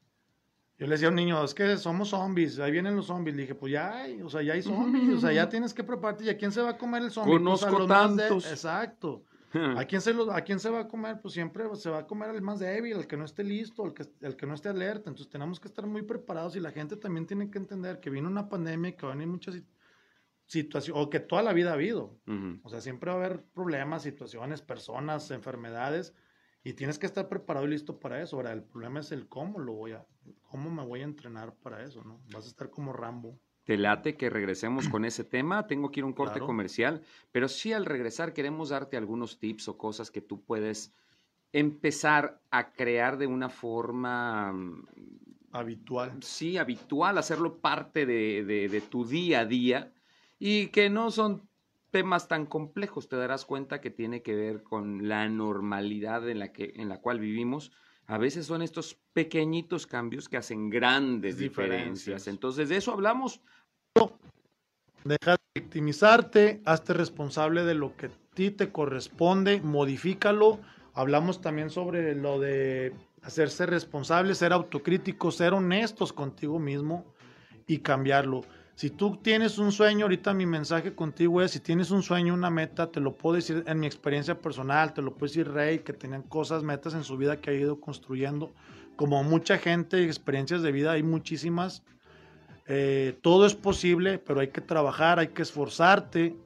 yo 0.81 0.87
le 0.87 0.93
decía 0.93 1.09
a 1.09 1.11
un 1.11 1.17
niño, 1.17 1.45
es 1.45 1.53
que 1.53 1.77
somos 1.77 2.09
zombies, 2.09 2.59
ahí 2.59 2.73
vienen 2.73 2.97
los 2.97 3.07
zombies. 3.07 3.37
Le 3.37 3.43
dije, 3.43 3.55
pues 3.55 3.71
ya 3.71 3.99
hay, 3.99 4.23
o 4.23 4.31
sea, 4.31 4.41
ya 4.41 4.55
hay 4.55 4.63
zombies, 4.63 5.19
o 5.19 5.21
sea, 5.21 5.31
ya 5.31 5.47
tienes 5.47 5.75
que 5.75 5.85
prepararte. 5.85 6.25
¿Y 6.25 6.31
a 6.31 6.39
quién 6.39 6.53
se 6.53 6.63
va 6.63 6.71
a 6.71 6.79
comer 6.79 7.03
el 7.03 7.11
zombie? 7.11 7.39
Pues 7.39 7.61
Conozco 7.61 7.87
tantos. 7.87 8.51
Exacto. 8.51 9.25
¿A 9.77 9.85
quién, 9.85 10.01
se 10.01 10.15
¿A 10.33 10.41
quién 10.43 10.61
se 10.61 10.71
va 10.71 10.81
a 10.81 10.89
comer? 10.89 11.21
Pues 11.21 11.35
siempre 11.35 11.65
se 11.75 11.91
va 11.91 11.99
a 11.99 12.07
comer 12.07 12.31
el 12.31 12.43
más 12.43 12.61
débil, 12.61 12.97
el 12.97 13.07
que 13.07 13.17
no 13.17 13.25
esté 13.25 13.43
listo, 13.43 13.85
el 13.85 13.95
que, 13.95 14.07
el 14.21 14.37
que 14.37 14.47
no 14.47 14.55
esté 14.55 14.69
alerta. 14.69 15.11
Entonces 15.11 15.29
tenemos 15.29 15.59
que 15.59 15.69
estar 15.69 15.87
muy 15.87 16.03
preparados 16.03 16.55
y 16.57 16.61
la 16.61 16.71
gente 16.71 16.97
también 16.97 17.27
tiene 17.27 17.51
que 17.51 17.59
entender 17.59 18.01
que 18.01 18.11
viene 18.11 18.29
una 18.29 18.49
pandemia 18.49 18.91
y 18.91 18.93
que 18.95 19.07
van 19.07 19.17
a 19.17 19.19
venir 19.19 19.33
muchas 19.33 19.61
situaciones, 20.47 21.03
o 21.03 21.11
que 21.11 21.21
toda 21.21 21.43
la 21.43 21.53
vida 21.53 21.71
ha 21.71 21.75
habido. 21.75 22.21
O 22.63 22.69
sea, 22.69 22.81
siempre 22.81 23.11
va 23.11 23.17
a 23.17 23.25
haber 23.25 23.45
problemas, 23.53 24.03
situaciones, 24.03 24.63
personas, 24.63 25.31
enfermedades 25.31 26.15
y 26.63 26.75
tienes 26.75 26.99
que 26.99 27.07
estar 27.07 27.29
preparado 27.29 27.67
y 27.67 27.71
listo 27.71 27.99
para 27.99 28.23
eso. 28.23 28.37
Ahora, 28.37 28.53
el 28.53 28.63
problema 28.63 29.01
es 29.01 29.11
el 29.13 29.29
cómo 29.29 29.59
lo 29.59 29.73
voy 29.73 29.93
a, 29.93 30.07
cómo 30.43 30.71
me 30.71 30.85
voy 30.85 31.01
a 31.01 31.05
entrenar 31.05 31.55
para 31.57 31.83
eso, 31.83 32.05
¿no? 32.05 32.21
Vas 32.33 32.45
a 32.45 32.49
estar 32.49 32.71
como 32.71 32.93
Rambo. 32.93 33.39
Te 33.71 33.79
late 33.79 34.17
que 34.17 34.31
regresemos 34.31 34.89
con 34.89 35.05
ese 35.05 35.23
tema. 35.23 35.69
Tengo 35.69 35.93
que 35.93 36.01
ir 36.01 36.03
a 36.03 36.09
un 36.09 36.13
corte 36.13 36.41
comercial, 36.41 37.03
pero 37.31 37.47
sí 37.47 37.73
al 37.73 37.87
regresar 37.87 38.33
queremos 38.33 38.71
darte 38.71 38.97
algunos 38.97 39.39
tips 39.39 39.69
o 39.69 39.79
cosas 39.79 40.11
que 40.11 40.21
tú 40.21 40.43
puedes 40.43 40.93
empezar 41.53 42.43
a 42.51 42.73
crear 42.73 43.17
de 43.17 43.29
una 43.29 43.49
forma 43.49 44.53
mm, 44.53 44.87
habitual. 45.53 46.21
Sí, 46.21 46.59
habitual, 46.59 47.17
hacerlo 47.17 47.59
parte 47.59 48.07
de, 48.07 48.43
de, 48.45 48.81
tu 48.81 49.07
día 49.07 49.43
a 49.43 49.47
día 49.47 49.93
y 50.41 50.67
que 50.67 50.91
no 50.91 51.13
son 51.13 51.49
temas 51.93 52.27
tan 52.27 52.47
complejos. 52.47 53.09
Te 53.09 53.15
darás 53.15 53.45
cuenta 53.45 53.81
que 53.81 53.91
tiene 53.91 54.21
que 54.21 54.35
ver 54.35 54.65
con 54.65 55.07
la 55.07 55.29
normalidad 55.29 56.29
en 56.29 56.41
la, 56.41 56.53
que, 56.53 56.73
en 56.75 56.89
la 56.89 57.01
cual 57.01 57.21
vivimos. 57.21 57.71
A 58.07 58.19
veces 58.19 58.47
son 58.47 58.63
estos 58.63 58.99
pequeñitos 59.13 59.87
cambios 59.87 60.29
que 60.29 60.37
hacen 60.37 60.69
grandes 60.69 61.39
diferencias. 61.39 62.27
Entonces, 62.27 62.69
de 62.69 62.79
eso 62.79 62.93
hablamos 62.93 63.41
Deja 65.05 65.33
de 65.33 65.61
victimizarte, 65.61 66.61
hazte 66.67 66.93
responsable 66.93 67.65
de 67.65 67.75
lo 67.75 67.97
que 67.97 68.07
a 68.07 68.11
ti 68.35 68.51
te 68.51 68.71
corresponde, 68.71 69.63
modifícalo. 69.63 70.61
Hablamos 70.93 71.41
también 71.41 71.71
sobre 71.71 72.15
lo 72.15 72.39
de 72.39 72.93
hacerse 73.23 73.65
responsable, 73.65 74.35
ser 74.35 74.53
autocrítico, 74.53 75.31
ser 75.31 75.55
honestos 75.55 76.13
contigo 76.13 76.59
mismo 76.59 77.07
y 77.67 77.79
cambiarlo. 77.79 78.43
Si 78.75 78.91
tú 78.91 79.17
tienes 79.17 79.59
un 79.59 79.73
sueño, 79.73 80.05
ahorita 80.05 80.35
mi 80.35 80.47
mensaje 80.47 80.95
contigo 80.95 81.41
es, 81.43 81.51
si 81.53 81.61
tienes 81.61 81.91
un 81.91 82.03
sueño, 82.03 82.35
una 82.35 82.51
meta, 82.51 82.91
te 82.91 83.01
lo 83.01 83.15
puedo 83.15 83.37
decir 83.37 83.65
en 83.67 83.81
mi 83.81 83.87
experiencia 83.87 84.41
personal, 84.41 84.93
te 84.93 85.03
lo 85.03 85.15
puedo 85.15 85.31
decir 85.31 85.51
Rey, 85.51 85.81
que 85.81 85.93
tenían 85.93 86.23
cosas, 86.23 86.63
metas 86.63 86.93
en 86.95 87.05
su 87.05 87.17
vida 87.17 87.41
que 87.41 87.51
ha 87.51 87.55
ido 87.55 87.81
construyendo. 87.81 88.53
Como 88.97 89.23
mucha 89.23 89.57
gente, 89.59 90.05
experiencias 90.05 90.63
de 90.63 90.73
vida, 90.73 90.93
hay 90.93 91.03
muchísimas 91.03 91.83
eh, 92.73 93.19
todo 93.21 93.47
es 93.47 93.57
posible, 93.57 94.19
pero 94.19 94.39
hay 94.39 94.49
que 94.49 94.61
trabajar, 94.61 95.19
hay 95.19 95.29
que 95.29 95.43
esforzarte, 95.43 96.37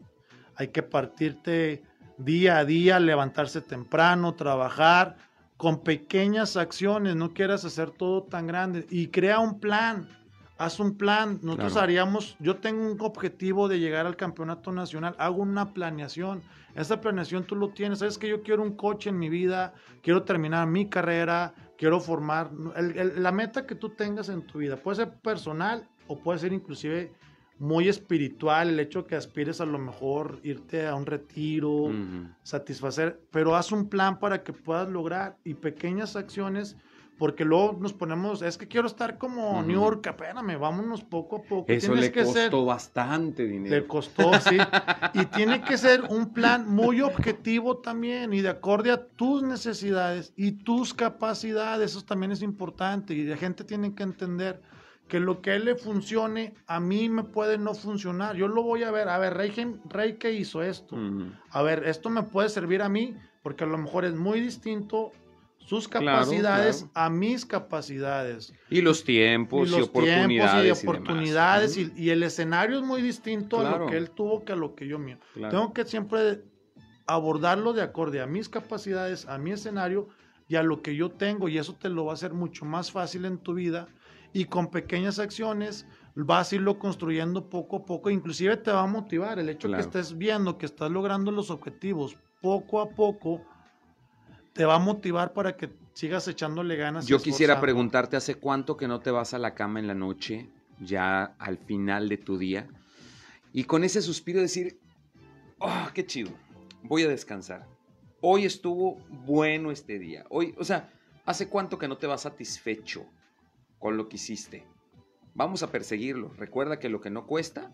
hay 0.56 0.68
que 0.68 0.82
partirte 0.82 1.82
día 2.16 2.56
a 2.56 2.64
día, 2.64 2.98
levantarse 2.98 3.60
temprano, 3.60 4.34
trabajar 4.34 5.16
con 5.58 5.82
pequeñas 5.82 6.56
acciones, 6.56 7.14
no 7.14 7.34
quieras 7.34 7.66
hacer 7.66 7.90
todo 7.90 8.22
tan 8.22 8.46
grande 8.46 8.86
y 8.88 9.08
crea 9.08 9.38
un 9.38 9.60
plan, 9.60 10.08
haz 10.56 10.80
un 10.80 10.96
plan. 10.96 11.40
Nosotros 11.42 11.76
haríamos, 11.76 12.36
yo 12.38 12.56
tengo 12.56 12.90
un 12.90 12.96
objetivo 13.02 13.68
de 13.68 13.78
llegar 13.78 14.06
al 14.06 14.16
campeonato 14.16 14.72
nacional, 14.72 15.14
hago 15.18 15.42
una 15.42 15.74
planeación. 15.74 16.42
Esa 16.74 17.02
planeación 17.02 17.44
tú 17.44 17.54
lo 17.54 17.68
tienes, 17.68 17.98
sabes 17.98 18.16
que 18.16 18.28
yo 18.28 18.42
quiero 18.42 18.62
un 18.62 18.76
coche 18.76 19.10
en 19.10 19.18
mi 19.18 19.28
vida, 19.28 19.74
quiero 20.02 20.22
terminar 20.22 20.66
mi 20.68 20.88
carrera, 20.88 21.52
quiero 21.76 22.00
formar, 22.00 22.50
la 22.52 23.30
meta 23.30 23.66
que 23.66 23.74
tú 23.74 23.90
tengas 23.90 24.30
en 24.30 24.40
tu 24.46 24.60
vida, 24.60 24.76
puede 24.76 24.96
ser 24.96 25.12
personal 25.18 25.86
o 26.06 26.18
puede 26.18 26.38
ser 26.38 26.52
inclusive 26.52 27.12
muy 27.58 27.88
espiritual 27.88 28.68
el 28.68 28.80
hecho 28.80 29.06
que 29.06 29.14
aspires 29.14 29.60
a 29.60 29.66
lo 29.66 29.78
mejor 29.78 30.40
irte 30.42 30.86
a 30.86 30.94
un 30.94 31.06
retiro, 31.06 31.92
satisfacer, 32.42 33.20
pero 33.30 33.54
haz 33.54 33.72
un 33.72 33.88
plan 33.88 34.18
para 34.18 34.42
que 34.42 34.52
puedas 34.52 34.88
lograr 34.88 35.36
y 35.44 35.54
pequeñas 35.54 36.16
acciones 36.16 36.76
porque 37.18 37.44
luego 37.44 37.78
nos 37.80 37.92
ponemos, 37.92 38.42
es 38.42 38.58
que 38.58 38.66
quiero 38.66 38.88
estar 38.88 39.18
como 39.18 39.62
New 39.62 39.80
York, 39.80 40.04
espérame, 40.06 40.58
vámonos 40.58 41.04
poco 41.04 41.36
a 41.36 41.42
poco. 41.42 41.66
Eso 41.68 41.94
le 41.94 42.10
costó 42.12 42.64
bastante 42.64 43.46
dinero. 43.46 43.76
Le 43.76 43.86
costó, 43.86 44.32
sí. 44.40 44.58
y 45.14 45.24
tiene 45.26 45.62
que 45.62 45.78
ser 45.78 46.02
un 46.02 46.32
plan 46.32 46.68
muy 46.68 47.00
objetivo 47.00 47.78
también 47.78 48.32
y 48.32 48.40
de 48.40 48.48
acorde 48.48 48.90
a 48.90 49.06
tus 49.06 49.44
necesidades 49.44 50.32
y 50.36 50.52
tus 50.52 50.92
capacidades, 50.92 51.92
eso 51.92 52.04
también 52.04 52.32
es 52.32 52.42
importante 52.42 53.14
y 53.14 53.24
la 53.24 53.36
gente 53.36 53.62
tiene 53.62 53.94
que 53.94 54.02
entender 54.02 54.60
que 55.14 55.20
lo 55.20 55.40
que 55.40 55.52
a 55.52 55.54
él 55.54 55.66
le 55.66 55.76
funcione, 55.76 56.54
a 56.66 56.80
mí 56.80 57.08
me 57.08 57.22
puede 57.22 57.56
no 57.56 57.72
funcionar. 57.72 58.34
Yo 58.34 58.48
lo 58.48 58.64
voy 58.64 58.82
a 58.82 58.90
ver, 58.90 59.08
a 59.08 59.16
ver, 59.16 59.34
Rey, 59.34 59.52
Rey 59.88 60.14
¿qué 60.14 60.32
hizo 60.32 60.60
esto? 60.60 60.98
A 61.50 61.62
ver, 61.62 61.84
esto 61.86 62.10
me 62.10 62.24
puede 62.24 62.48
servir 62.48 62.82
a 62.82 62.88
mí, 62.88 63.14
porque 63.40 63.62
a 63.62 63.68
lo 63.68 63.78
mejor 63.78 64.04
es 64.04 64.16
muy 64.16 64.40
distinto 64.40 65.12
sus 65.58 65.86
capacidades 65.86 66.86
a 66.94 67.10
mis 67.10 67.46
capacidades. 67.46 68.52
Y 68.68 68.80
los 68.80 69.04
tiempos 69.04 69.70
y, 69.70 69.82
oportunidades. 69.82 70.66
y 70.66 70.82
oportunidades 70.82 71.76
y, 71.76 72.10
el 72.10 72.24
escenario 72.24 72.78
es 72.78 72.84
muy 72.84 73.00
distinto 73.00 73.60
a 73.60 73.78
lo 73.78 73.86
que 73.86 73.96
él 73.96 74.10
tuvo 74.10 74.44
que 74.44 74.54
a 74.54 74.56
lo 74.56 74.74
que 74.74 74.88
yo 74.88 74.98
mío. 74.98 75.18
Tengo 75.32 75.72
que 75.72 75.84
siempre 75.84 76.42
abordarlo 77.06 77.72
de 77.72 77.82
acorde 77.82 78.20
a 78.20 78.26
mis 78.26 78.48
capacidades, 78.48 79.26
a 79.26 79.38
mi 79.38 79.52
escenario 79.52 80.08
y 80.48 80.56
a 80.56 80.64
lo 80.64 80.82
que 80.82 80.96
yo 80.96 81.12
tengo 81.12 81.48
y 81.48 81.56
eso 81.58 81.76
te 81.76 81.88
lo 81.88 82.04
va 82.04 82.10
a 82.10 82.14
hacer 82.14 82.32
mucho 82.32 82.64
más 82.64 82.90
fácil 82.90 83.26
en 83.26 83.38
tu 83.38 83.54
vida 83.54 83.86
y 84.34 84.46
con 84.46 84.66
pequeñas 84.66 85.20
acciones 85.20 85.86
vas 86.16 86.52
a 86.52 86.56
irlo 86.56 86.78
construyendo 86.78 87.48
poco 87.48 87.76
a 87.76 87.84
poco, 87.86 88.10
inclusive 88.10 88.56
te 88.56 88.72
va 88.72 88.82
a 88.82 88.86
motivar 88.86 89.38
el 89.38 89.48
hecho 89.48 89.70
que 89.70 89.80
estés 89.80 90.18
viendo 90.18 90.58
que 90.58 90.66
estás 90.66 90.90
logrando 90.90 91.30
los 91.30 91.50
objetivos 91.50 92.18
poco 92.42 92.80
a 92.80 92.90
poco, 92.90 93.42
te 94.52 94.64
va 94.64 94.74
a 94.74 94.78
motivar 94.80 95.32
para 95.32 95.56
que 95.56 95.70
sigas 95.94 96.26
echándole 96.26 96.74
ganas. 96.76 97.06
Yo 97.06 97.20
quisiera 97.20 97.60
preguntarte, 97.60 98.16
¿hace 98.16 98.34
cuánto 98.34 98.76
que 98.76 98.88
no 98.88 98.98
te 99.00 99.12
vas 99.12 99.34
a 99.34 99.38
la 99.38 99.54
cama 99.54 99.78
en 99.78 99.86
la 99.86 99.94
noche, 99.94 100.50
ya 100.80 101.36
al 101.38 101.56
final 101.56 102.08
de 102.08 102.18
tu 102.18 102.36
día? 102.36 102.66
Y 103.52 103.64
con 103.64 103.84
ese 103.84 104.02
suspiro 104.02 104.40
decir, 104.40 104.80
oh, 105.60 105.88
qué 105.94 106.04
chido, 106.04 106.32
voy 106.82 107.04
a 107.04 107.08
descansar. 107.08 107.68
Hoy 108.20 108.46
estuvo 108.46 108.96
bueno 109.24 109.70
este 109.70 110.00
día. 110.00 110.24
Hoy, 110.28 110.56
o 110.58 110.64
sea, 110.64 110.90
¿hace 111.24 111.48
cuánto 111.48 111.78
que 111.78 111.86
no 111.86 111.98
te 111.98 112.08
vas 112.08 112.22
satisfecho 112.22 113.06
con 113.84 113.98
lo 113.98 114.08
que 114.08 114.16
hiciste? 114.16 114.64
Vamos 115.34 115.62
a 115.62 115.70
perseguirlo. 115.70 116.32
Recuerda 116.38 116.78
que 116.78 116.88
lo 116.88 117.02
que 117.02 117.10
no 117.10 117.26
cuesta, 117.26 117.70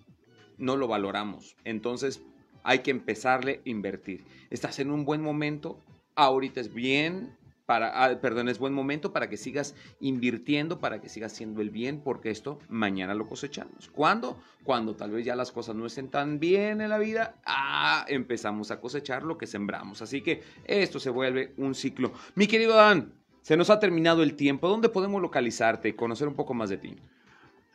no 0.59 0.77
lo 0.77 0.88
valoramos. 0.88 1.57
Entonces, 1.62 2.20
hay 2.64 2.81
que 2.81 2.90
empezarle 2.90 3.62
a 3.64 3.68
invertir. 3.68 4.25
Estás 4.51 4.81
en 4.81 4.90
un 4.90 5.05
buen 5.05 5.23
momento, 5.23 5.81
ahorita 6.16 6.61
es 6.61 6.75
bien 6.75 7.38
para, 7.64 8.05
ah, 8.05 8.20
perdón, 8.20 8.49
es 8.49 8.59
buen 8.59 8.75
momento 8.75 9.12
para 9.12 9.29
que 9.29 9.37
sigas 9.37 9.77
invirtiendo, 10.01 10.81
para 10.81 11.01
que 11.01 11.09
sigas 11.09 11.33
haciendo 11.33 11.62
el 11.62 11.70
bien, 11.70 12.01
porque 12.01 12.31
esto 12.31 12.59
mañana 12.68 13.14
lo 13.14 13.29
cosechamos. 13.29 13.88
¿Cuándo? 13.92 14.37
Cuando 14.64 14.96
tal 14.96 15.12
vez 15.12 15.25
ya 15.25 15.37
las 15.37 15.53
cosas 15.53 15.77
no 15.77 15.87
estén 15.87 16.09
tan 16.09 16.40
bien 16.40 16.81
en 16.81 16.90
la 16.90 16.99
vida, 16.99 17.37
ah, 17.46 18.05
empezamos 18.09 18.73
a 18.73 18.81
cosechar 18.81 19.23
lo 19.23 19.38
que 19.38 19.46
sembramos. 19.46 20.03
Así 20.03 20.23
que 20.23 20.42
esto 20.64 20.99
se 20.99 21.11
vuelve 21.11 21.55
un 21.57 21.77
ciclo. 21.77 22.12
Mi 22.35 22.49
querido 22.49 22.75
Dan, 22.75 23.19
se 23.42 23.57
nos 23.57 23.70
ha 23.70 23.79
terminado 23.79 24.22
el 24.22 24.35
tiempo. 24.35 24.68
¿Dónde 24.68 24.88
podemos 24.88 25.20
localizarte 25.20 25.88
y 25.88 25.92
conocer 25.94 26.29
un 26.29 26.35
poco 26.35 26.55
más 26.55 26.70
de 26.70 26.79
ti? 26.79 26.96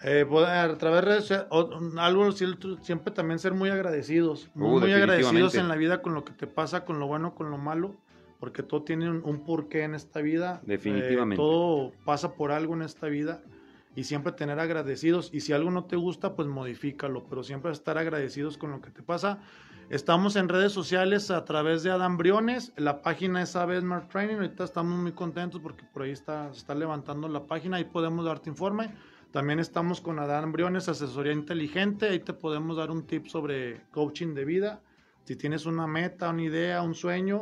Eh, 0.01 0.25
poder- 0.27 0.49
a 0.49 0.77
través 0.77 1.29
de 1.29 1.45
o- 1.49 1.69
algo 1.99 2.31
siempre 2.31 3.13
también 3.13 3.39
ser 3.39 3.53
muy 3.53 3.69
agradecidos, 3.69 4.49
muy, 4.53 4.67
Uh, 4.67 4.79
muy 4.81 4.93
agradecidos 4.93 5.55
en 5.55 5.67
la 5.67 5.75
vida 5.75 6.01
con 6.01 6.13
lo 6.13 6.25
que 6.25 6.33
te 6.33 6.47
pasa, 6.47 6.83
con 6.85 6.99
lo 6.99 7.07
bueno, 7.07 7.33
con 7.33 7.49
lo 7.49 7.57
malo, 7.57 7.95
porque 8.39 8.61
todo 8.61 8.83
tiene 8.83 9.09
un, 9.09 9.21
un 9.23 9.43
porqué 9.45 9.83
en 9.83 9.95
esta 9.95 10.21
vida. 10.21 10.61
eh, 10.63 10.67
Definitivamente. 10.67 11.37
todo 11.37 11.93
pasa 12.03 12.35
por 12.35 12.51
algo 12.51 12.73
en 12.73 12.81
esta 12.81 13.07
vida 13.07 13.41
y 13.95 14.03
siempre 14.03 14.33
tener 14.33 14.59
agradecidos. 14.59 15.29
Y 15.33 15.39
si 15.39 15.53
algo 15.53 15.71
no 15.71 15.85
te 15.85 15.95
gusta, 15.95 16.35
pues 16.35 16.47
modifícalo, 16.49 17.25
pero 17.29 17.43
siempre 17.43 17.71
estar 17.71 17.97
agradecidos 17.97 18.57
con 18.57 18.71
lo 18.71 18.81
que 18.81 18.91
te 18.91 19.01
pasa. 19.01 19.39
Estamos 19.89 20.35
en 20.35 20.49
redes 20.49 20.71
sociales 20.71 21.29
a 21.29 21.45
través 21.45 21.83
de 21.83 21.91
Adam 21.91 22.17
Briones, 22.17 22.73
la 22.75 23.03
página 23.03 23.43
es 23.43 23.55
AB 23.55 23.79
Smart 23.79 24.09
Training, 24.09 24.35
ahorita 24.35 24.63
estamos 24.63 24.97
muy 24.99 25.11
contentos 25.11 25.61
porque 25.61 25.83
por 25.93 26.01
ahí 26.01 26.11
está, 26.11 26.51
se 26.53 26.59
está 26.59 26.73
levantando 26.73 27.27
la 27.27 27.43
página, 27.43 27.77
ahí 27.77 27.83
podemos 27.83 28.25
darte 28.25 28.49
informe. 28.49 28.91
También 29.31 29.59
estamos 29.59 30.01
con 30.01 30.17
Adán 30.17 30.51
Briones, 30.53 30.89
asesoría 30.89 31.33
inteligente. 31.33 32.07
Ahí 32.07 32.19
te 32.19 32.33
podemos 32.33 32.77
dar 32.77 32.89
un 32.89 33.05
tip 33.05 33.27
sobre 33.27 33.81
coaching 33.91 34.33
de 34.33 34.45
vida. 34.45 34.81
Si 35.25 35.35
tienes 35.35 35.65
una 35.65 35.85
meta, 35.87 36.29
una 36.29 36.43
idea, 36.43 36.81
un 36.81 36.95
sueño 36.95 37.41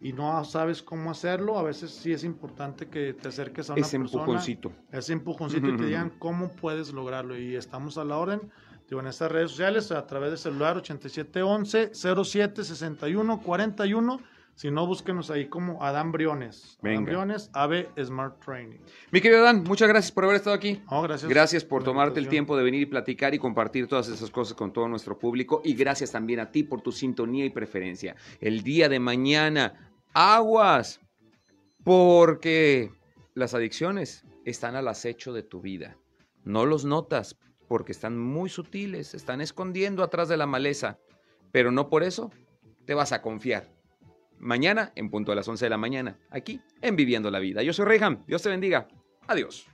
y 0.00 0.14
no 0.14 0.42
sabes 0.44 0.82
cómo 0.82 1.10
hacerlo, 1.10 1.58
a 1.58 1.62
veces 1.62 1.90
sí 1.90 2.12
es 2.12 2.24
importante 2.24 2.88
que 2.88 3.12
te 3.12 3.28
acerques 3.28 3.68
a 3.68 3.74
una 3.74 3.82
Ese 3.82 3.98
persona. 3.98 4.22
empujoncito. 4.22 4.72
Ese 4.90 5.12
empujoncito 5.12 5.68
y 5.68 5.76
te 5.76 5.84
digan 5.84 6.10
cómo 6.18 6.48
puedes 6.50 6.92
lograrlo. 6.92 7.38
Y 7.38 7.54
estamos 7.56 7.98
a 7.98 8.04
la 8.04 8.16
orden. 8.16 8.50
Digo, 8.88 9.00
en 9.00 9.06
estas 9.06 9.32
redes 9.32 9.50
sociales, 9.50 9.90
a 9.92 10.06
través 10.06 10.30
del 10.30 10.38
celular 10.38 10.76
8711 10.76 11.92
07 11.94 12.64
61 12.64 13.40
41. 13.40 14.20
Si 14.56 14.70
no, 14.70 14.86
búsquenos 14.86 15.30
ahí 15.30 15.48
como 15.48 15.82
Adán 15.82 16.12
Briones. 16.12 16.78
Adán 16.78 16.78
Venga. 16.82 17.10
Briones, 17.10 17.50
AVE 17.54 17.88
Smart 18.04 18.38
Training. 18.44 18.78
Mi 19.10 19.20
querido 19.20 19.42
Dan, 19.42 19.64
muchas 19.64 19.88
gracias 19.88 20.12
por 20.12 20.24
haber 20.24 20.36
estado 20.36 20.54
aquí. 20.54 20.80
Oh, 20.90 21.02
gracias. 21.02 21.28
Gracias 21.28 21.64
por 21.64 21.82
tomarte 21.82 22.20
el 22.20 22.28
tiempo 22.28 22.56
de 22.56 22.62
venir 22.62 22.82
y 22.82 22.86
platicar 22.86 23.34
y 23.34 23.38
compartir 23.38 23.88
todas 23.88 24.08
esas 24.08 24.30
cosas 24.30 24.54
con 24.54 24.72
todo 24.72 24.86
nuestro 24.86 25.18
público. 25.18 25.60
Y 25.64 25.74
gracias 25.74 26.12
también 26.12 26.38
a 26.38 26.52
ti 26.52 26.62
por 26.62 26.82
tu 26.82 26.92
sintonía 26.92 27.44
y 27.44 27.50
preferencia. 27.50 28.14
El 28.40 28.62
día 28.62 28.88
de 28.88 29.00
mañana, 29.00 29.92
aguas, 30.12 31.00
porque 31.82 32.92
las 33.34 33.54
adicciones 33.54 34.24
están 34.44 34.76
al 34.76 34.86
acecho 34.86 35.32
de 35.32 35.42
tu 35.42 35.60
vida. 35.60 35.96
No 36.44 36.64
los 36.64 36.84
notas 36.84 37.38
porque 37.68 37.92
están 37.92 38.18
muy 38.18 38.48
sutiles, 38.48 39.14
están 39.14 39.40
escondiendo 39.40 40.02
atrás 40.02 40.28
de 40.28 40.36
la 40.36 40.46
maleza. 40.46 40.98
Pero 41.52 41.70
no 41.70 41.88
por 41.88 42.02
eso 42.02 42.30
te 42.84 42.94
vas 42.94 43.12
a 43.12 43.22
confiar. 43.22 43.72
Mañana, 44.38 44.92
en 44.96 45.10
punto 45.10 45.32
a 45.32 45.34
las 45.34 45.48
11 45.48 45.64
de 45.64 45.70
la 45.70 45.78
mañana, 45.78 46.18
aquí 46.30 46.60
en 46.82 46.96
Viviendo 46.96 47.30
la 47.30 47.38
Vida. 47.38 47.62
Yo 47.62 47.72
soy 47.72 47.86
Reyham. 47.86 48.24
Dios 48.26 48.42
te 48.42 48.50
bendiga. 48.50 48.88
Adiós. 49.26 49.66